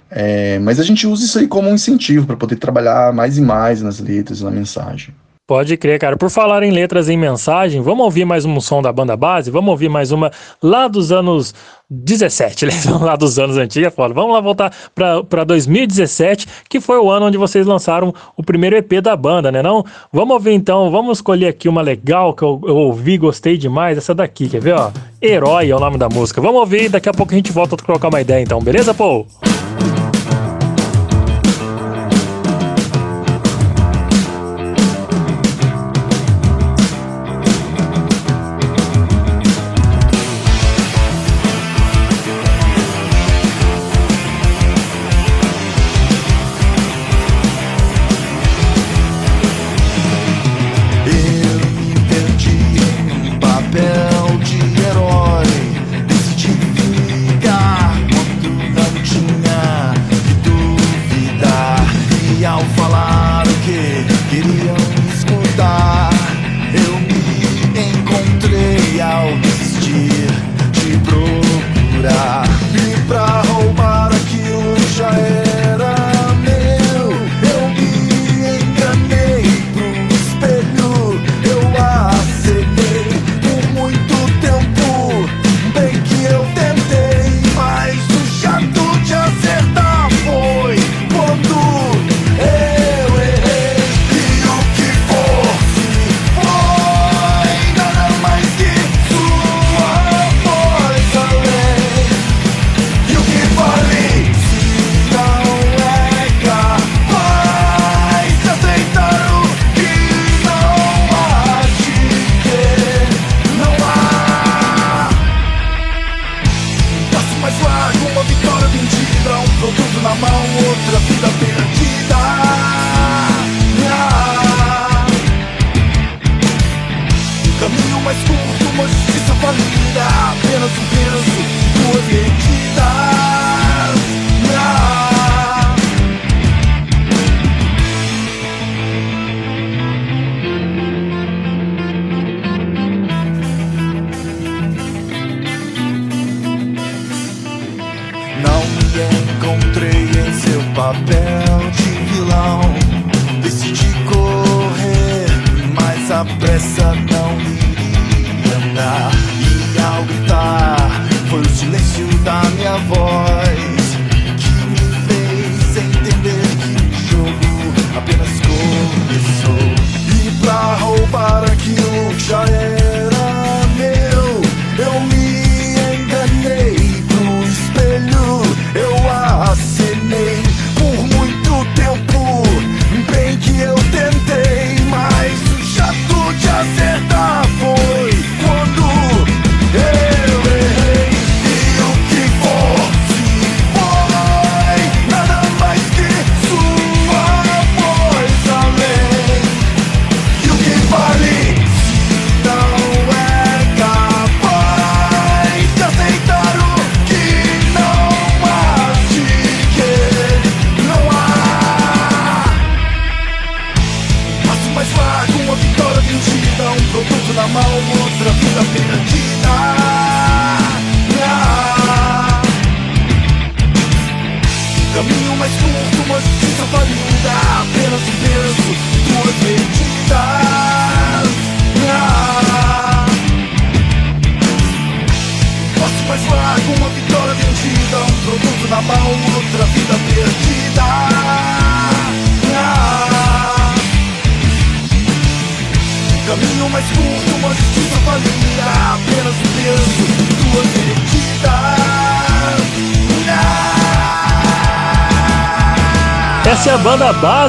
[0.09, 3.41] É, mas a gente usa isso aí como um incentivo para poder trabalhar mais e
[3.41, 5.13] mais nas letras na mensagem.
[5.47, 6.17] Pode crer, cara.
[6.17, 9.49] Por falar em letras em mensagem, vamos ouvir mais um som da banda base?
[9.49, 10.29] Vamos ouvir mais uma
[10.61, 11.55] lá dos anos
[11.89, 12.71] 17, né?
[12.99, 14.13] lá dos anos antigos, é foda.
[14.13, 19.01] Vamos lá voltar para 2017, que foi o ano onde vocês lançaram o primeiro EP
[19.01, 19.85] da banda, né não?
[20.11, 24.13] Vamos ouvir então, vamos escolher aqui uma legal que eu, eu ouvi, gostei demais, essa
[24.13, 24.91] daqui, quer ver, ó?
[25.21, 26.41] Herói é o nome da música.
[26.41, 29.25] Vamos ouvir, daqui a pouco a gente volta a trocar uma ideia então, beleza, Paul?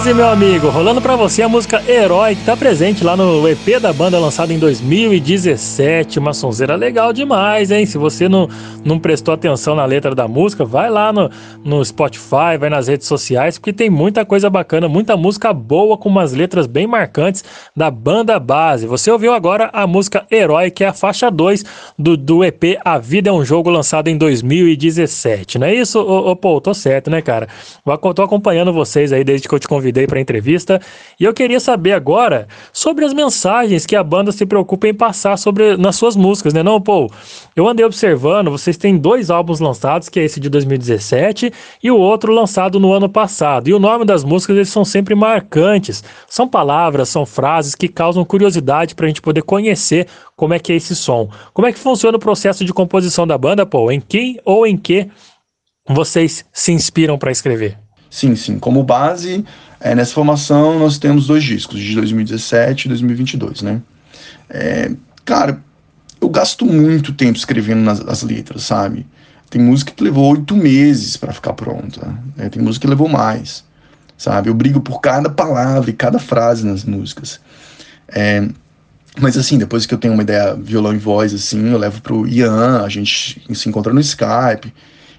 [0.09, 3.79] 15, meu amigo, rolando para você a música Herói, que tá presente lá no EP
[3.79, 6.19] da banda lançado em 2017.
[6.19, 7.85] Uma sonzeira legal demais, hein?
[7.85, 8.49] Se você não,
[8.83, 11.31] não prestou atenção na letra da música, vai lá no,
[11.63, 16.09] no Spotify, vai nas redes sociais, porque tem muita coisa bacana, muita música boa com
[16.09, 17.45] umas letras bem marcantes
[17.77, 18.87] da banda base.
[18.87, 21.65] Você ouviu agora a música Herói, que é a faixa 2
[21.99, 25.59] do, do EP A Vida é um Jogo, lançado em 2017.
[25.59, 27.47] Não é isso, ô, ô Tô certo, né, cara?
[28.15, 30.81] Tô acompanhando vocês aí desde que eu te convidei pra entrevista.
[31.19, 35.37] E eu queria saber agora sobre as mensagens que a banda se preocupa em passar
[35.37, 36.63] sobre nas suas músicas, né?
[36.63, 37.11] Não, pô,
[37.57, 41.53] eu andei observando, vocês têm dois álbuns lançados, que é esse de 2017
[41.83, 43.69] e o outro lançado no ano passado.
[43.69, 46.05] E o nome das músicas eles são sempre marcantes.
[46.29, 50.07] São palavras, são frases que causam curiosidade pra gente poder conhecer
[50.37, 51.29] como é que é esse som.
[51.53, 53.91] Como é que funciona o processo de composição da banda, pô?
[53.91, 55.09] Em quem ou em que
[55.89, 57.79] vocês se inspiram pra escrever?
[58.11, 58.59] Sim, sim.
[58.59, 59.45] Como base,
[59.81, 63.81] é, nessa formação nós temos dois discos, de 2017 e 2022, né?
[64.51, 64.91] É,
[65.25, 65.63] cara,
[66.21, 69.07] eu gasto muito tempo escrevendo nas, as letras, sabe?
[69.49, 72.49] Tem música que levou oito meses para ficar pronta, né?
[72.49, 73.65] tem música que levou mais,
[74.17, 74.51] sabe?
[74.51, 77.41] Eu brigo por cada palavra e cada frase nas músicas.
[78.09, 78.47] É,
[79.21, 82.27] mas assim, depois que eu tenho uma ideia violão e voz, assim, eu levo pro
[82.27, 84.73] Ian, a gente se encontra no Skype,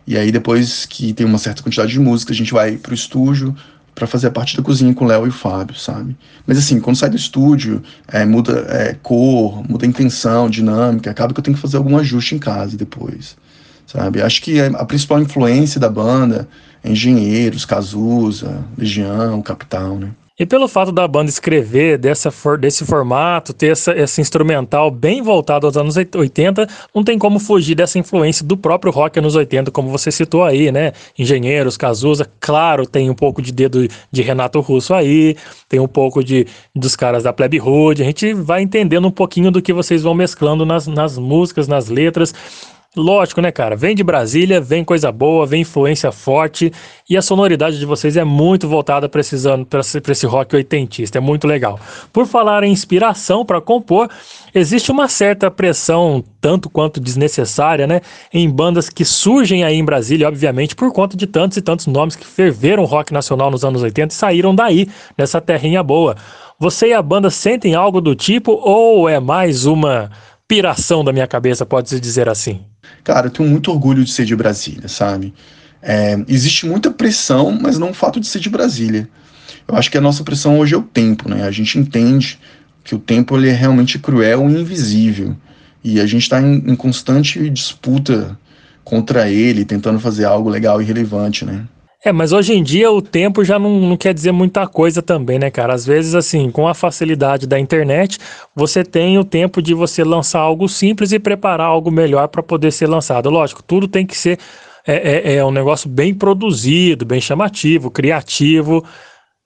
[0.06, 3.56] e aí depois que tem uma certa quantidade de música, a gente vai pro estúdio
[4.00, 6.18] para fazer a parte da cozinha com o Léo e o Fábio, sabe?
[6.48, 11.40] Mas assim, quando sai do estúdio, é, muda é, cor, muda intenção, dinâmica, acaba que
[11.40, 13.38] eu tenho que fazer algum ajuste em casa depois,
[13.86, 14.22] sabe?
[14.22, 16.48] Acho que a principal influência da banda
[16.84, 20.10] é Engenheiros, Cazuza, Legião, Capital, né?
[20.40, 25.22] E pelo fato da banda escrever dessa for, desse formato, ter essa, esse instrumental bem
[25.22, 29.70] voltado aos anos 80, não tem como fugir dessa influência do próprio rock anos 80,
[29.70, 30.94] como você citou aí, né?
[31.18, 35.36] Engenheiros, Cazuza, claro, tem um pouco de dedo de Renato Russo aí,
[35.68, 39.52] tem um pouco de dos caras da Plebe Hood, a gente vai entendendo um pouquinho
[39.52, 42.34] do que vocês vão mesclando nas, nas músicas, nas letras.
[42.96, 43.76] Lógico, né, cara?
[43.76, 46.74] Vem de Brasília, vem coisa boa, vem influência forte
[47.08, 51.46] e a sonoridade de vocês é muito voltada precisando para esse rock oitentista, é muito
[51.46, 51.80] legal.
[52.12, 54.10] Por falar em inspiração para compor,
[54.56, 58.02] existe uma certa pressão, tanto quanto desnecessária, né,
[58.34, 62.16] em bandas que surgem aí em Brasília, obviamente, por conta de tantos e tantos nomes
[62.16, 66.16] que ferveram rock nacional nos anos 80 e saíram daí, dessa terrinha boa.
[66.58, 70.10] Você e a banda sentem algo do tipo ou é mais uma
[70.48, 72.66] piração da minha cabeça, pode-se dizer assim?
[73.04, 75.34] Cara, eu tenho muito orgulho de ser de Brasília, sabe?
[75.82, 79.10] É, existe muita pressão, mas não o fato de ser de Brasília.
[79.68, 81.44] Eu acho que a nossa pressão hoje é o tempo, né?
[81.44, 82.40] A gente entende
[82.84, 85.36] que o tempo ele é realmente cruel e invisível.
[85.84, 88.38] E a gente está em, em constante disputa
[88.84, 91.66] contra ele, tentando fazer algo legal e relevante, né?
[92.04, 95.38] É, mas hoje em dia o tempo já não, não quer dizer muita coisa também,
[95.38, 95.74] né, cara?
[95.74, 98.18] Às vezes, assim, com a facilidade da internet,
[98.56, 102.72] você tem o tempo de você lançar algo simples e preparar algo melhor para poder
[102.72, 103.30] ser lançado.
[103.30, 104.40] Lógico, tudo tem que ser
[104.88, 108.84] é, é, é um negócio bem produzido, bem chamativo, criativo.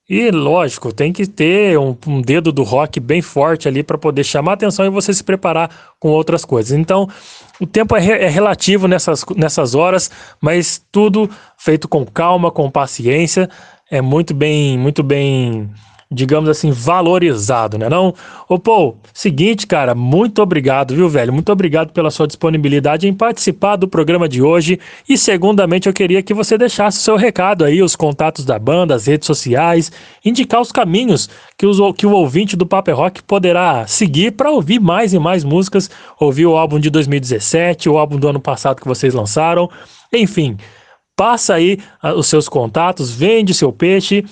[0.08, 4.24] E lógico, tem que ter um, um dedo do rock bem forte ali para poder
[4.24, 5.70] chamar atenção e você se preparar
[6.00, 6.78] com outras coisas.
[6.78, 7.10] Então,
[7.64, 10.12] o tempo é, re- é relativo nessas, nessas horas,
[10.42, 13.50] mas tudo feito com calma, com paciência,
[13.90, 15.70] é muito bem, muito bem,
[16.14, 18.14] digamos assim, valorizado, né não?
[18.48, 21.34] Ô Paul, seguinte, cara, muito obrigado, viu, velho?
[21.34, 24.80] Muito obrigado pela sua disponibilidade em participar do programa de hoje.
[25.08, 28.96] E segundamente, eu queria que você deixasse o seu recado aí, os contatos da banda,
[28.96, 29.92] as redes sociais,
[30.24, 34.80] indicar os caminhos que, os, que o ouvinte do Paper Rock poderá seguir para ouvir
[34.80, 38.88] mais e mais músicas, ouvir o álbum de 2017, o álbum do ano passado que
[38.88, 39.70] vocês lançaram,
[40.12, 40.58] enfim.
[41.16, 44.26] Passa aí ah, os seus contatos, vende seu peixe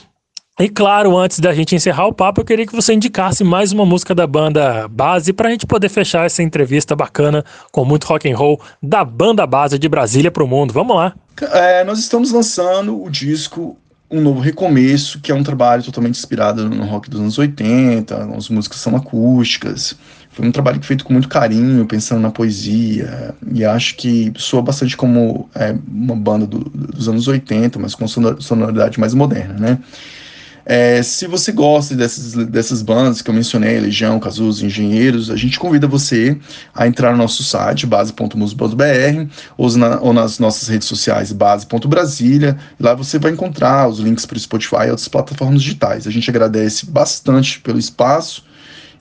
[0.62, 3.86] e claro, antes da gente encerrar o papo, eu queria que você indicasse mais uma
[3.86, 8.30] música da banda base para a gente poder fechar essa entrevista bacana com muito rock
[8.30, 10.74] and roll da banda base de Brasília para o mundo.
[10.74, 11.14] Vamos lá.
[11.54, 13.78] É, nós estamos lançando o disco
[14.10, 18.50] Um Novo Recomeço, que é um trabalho totalmente inspirado no rock dos anos 80, as
[18.50, 19.96] músicas são acústicas.
[20.32, 24.96] Foi um trabalho feito com muito carinho, pensando na poesia, e acho que soa bastante
[24.96, 29.80] como é, uma banda do- dos anos 80, mas com sonor- sonoridade mais moderna, né?
[30.66, 35.60] É, se você gosta dessas, dessas bandas que eu mencionei, Legião, Cazuza, Engenheiros, a gente
[35.60, 36.38] convida você
[36.74, 39.28] a entrar no nosso site, base.mus.br,
[39.58, 42.58] ou, na- ou nas nossas redes sociais, base.brasília.
[42.80, 46.06] Lá você vai encontrar os links para o Spotify e outras plataformas digitais.
[46.08, 48.44] A gente agradece bastante pelo espaço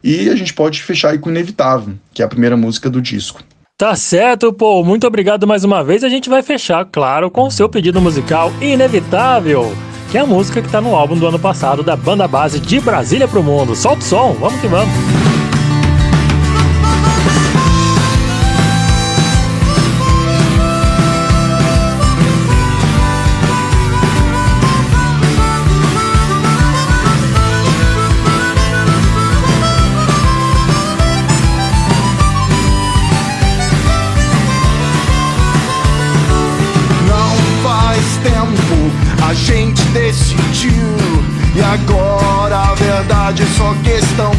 [0.03, 3.43] e a gente pode fechar aí com Inevitável, que é a primeira música do disco.
[3.77, 4.85] Tá certo, Paul.
[4.85, 6.05] Muito obrigado mais uma vez.
[6.05, 9.73] A gente vai fechar, claro, com o seu pedido musical Inevitável,
[10.11, 12.81] que é a música que tá no álbum do ano passado da banda base de
[12.81, 13.77] Brasília pro Mundo.
[13.77, 15.30] Solta o som, vamos que vamos.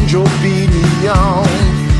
[0.06, 1.42] De opinião.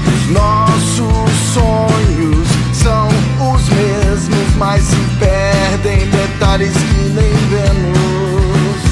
[0.06, 3.08] Os nossos sonhos são
[3.52, 8.82] os mesmos, mas se perdem detalhes que nem vemos.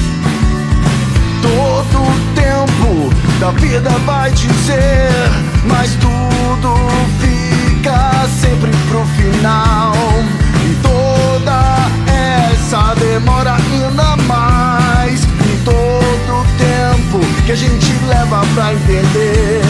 [1.41, 3.09] Todo o tempo
[3.39, 5.09] da vida vai dizer,
[5.65, 6.75] mas tudo
[7.21, 10.00] fica sempre pro final.
[17.51, 19.61] Que a gente leva pra entender.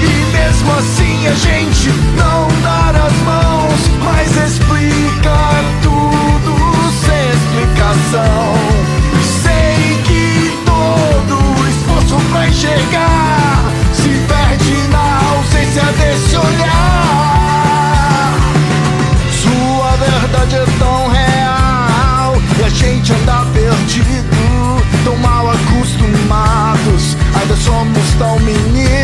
[0.00, 5.36] E mesmo assim a gente não dar as mãos, mas explica
[5.82, 6.56] tudo
[7.04, 8.54] sem explicação.
[9.42, 11.36] Sei que todo
[11.68, 17.52] esforço pra enxergar se perde na ausência desse olhar.
[19.42, 20.71] Sua verdade é
[28.22, 29.01] tão meninos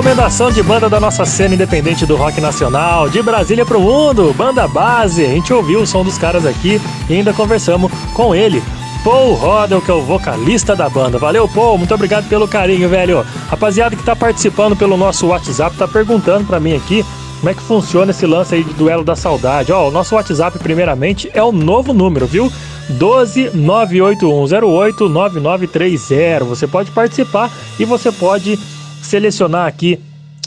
[0.00, 4.66] recomendação de banda da nossa cena independente do rock nacional, de Brasília pro mundo, banda
[4.66, 5.22] base.
[5.22, 8.62] A gente ouviu o som dos caras aqui e ainda conversamos com ele.
[9.04, 11.18] Paul Rodel, que é o vocalista da banda.
[11.18, 13.26] Valeu, Paul, muito obrigado pelo carinho, velho.
[13.50, 17.04] Rapaziada que tá participando pelo nosso WhatsApp tá perguntando pra mim aqui
[17.38, 19.70] como é que funciona esse lance aí de duelo da saudade.
[19.70, 22.50] Ó, o nosso WhatsApp, primeiramente, é o novo número, viu?
[22.88, 26.44] 12 98108 9930.
[26.46, 28.58] Você pode participar e você pode
[29.02, 30.00] selecionar aqui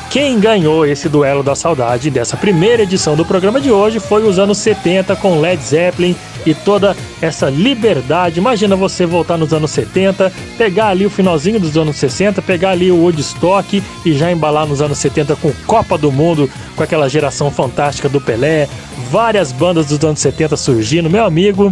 [0.10, 4.40] Quem ganhou esse duelo da saudade dessa primeira edição do programa de hoje foi os
[4.40, 6.16] anos 70 com Led Zeppelin
[6.48, 8.40] e toda essa liberdade.
[8.40, 12.92] Imagina você voltar nos anos 70, pegar ali o finalzinho dos anos 60, pegar ali
[12.92, 17.52] o Woodstock e já embalar nos anos 70 com Copa do Mundo, com aquela geração
[17.52, 18.68] fantástica do Pelé,
[19.12, 21.08] várias bandas dos anos 70 surgindo.
[21.08, 21.72] Meu amigo,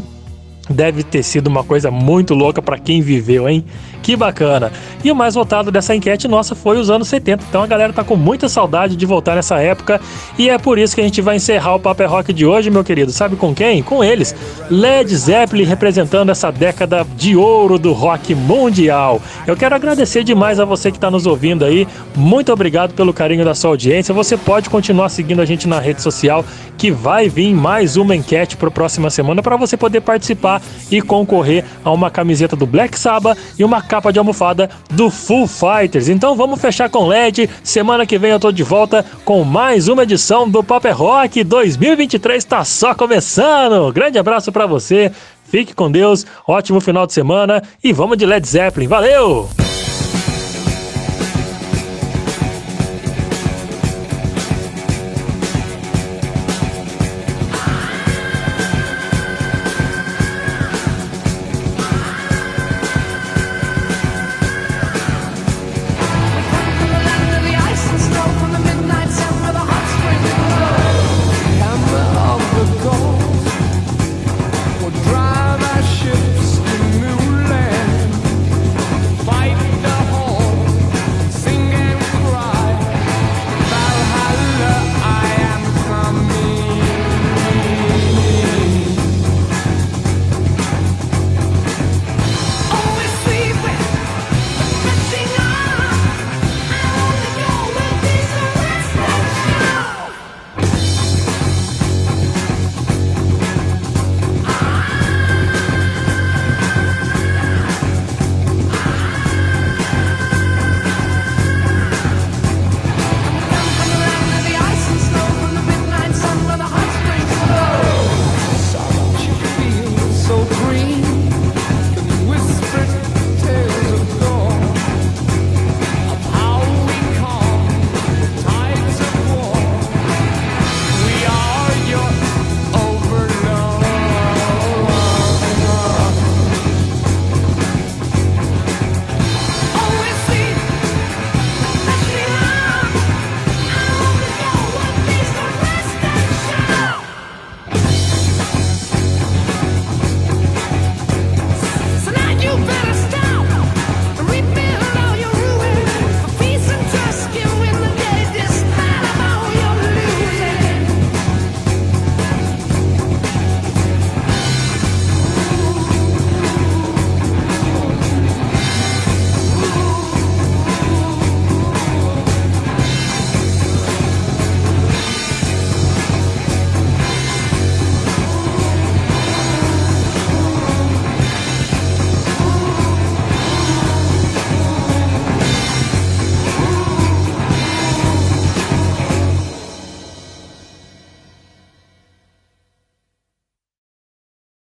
[0.69, 3.63] Deve ter sido uma coisa muito louca para quem viveu, hein?
[4.01, 4.71] Que bacana.
[5.03, 7.43] E o mais votado dessa enquete nossa foi os anos 70.
[7.47, 9.99] Então a galera tá com muita saudade de voltar nessa época.
[10.37, 12.83] E é por isso que a gente vai encerrar o Paper Rock de hoje, meu
[12.83, 13.11] querido.
[13.11, 13.81] Sabe com quem?
[13.81, 14.35] Com eles.
[14.69, 19.21] Led Zeppelin representando essa década de ouro do rock mundial.
[19.45, 21.87] Eu quero agradecer demais a você que está nos ouvindo aí.
[22.15, 24.13] Muito obrigado pelo carinho da sua audiência.
[24.13, 26.45] Você pode continuar seguindo a gente na rede social,
[26.77, 30.56] que vai vir mais uma enquete para próxima semana para você poder participar
[30.91, 35.47] e concorrer a uma camiseta do Black Sabbath e uma capa de almofada do Full
[35.47, 36.09] Fighters.
[36.09, 37.49] Então vamos fechar com LED.
[37.63, 42.37] Semana que vem eu tô de volta com mais uma edição do Paper Rock 2023
[42.37, 43.91] está só começando.
[43.91, 45.11] Grande abraço para você.
[45.45, 46.25] Fique com Deus.
[46.47, 48.87] Ótimo final de semana e vamos de Led Zeppelin.
[48.87, 49.49] Valeu!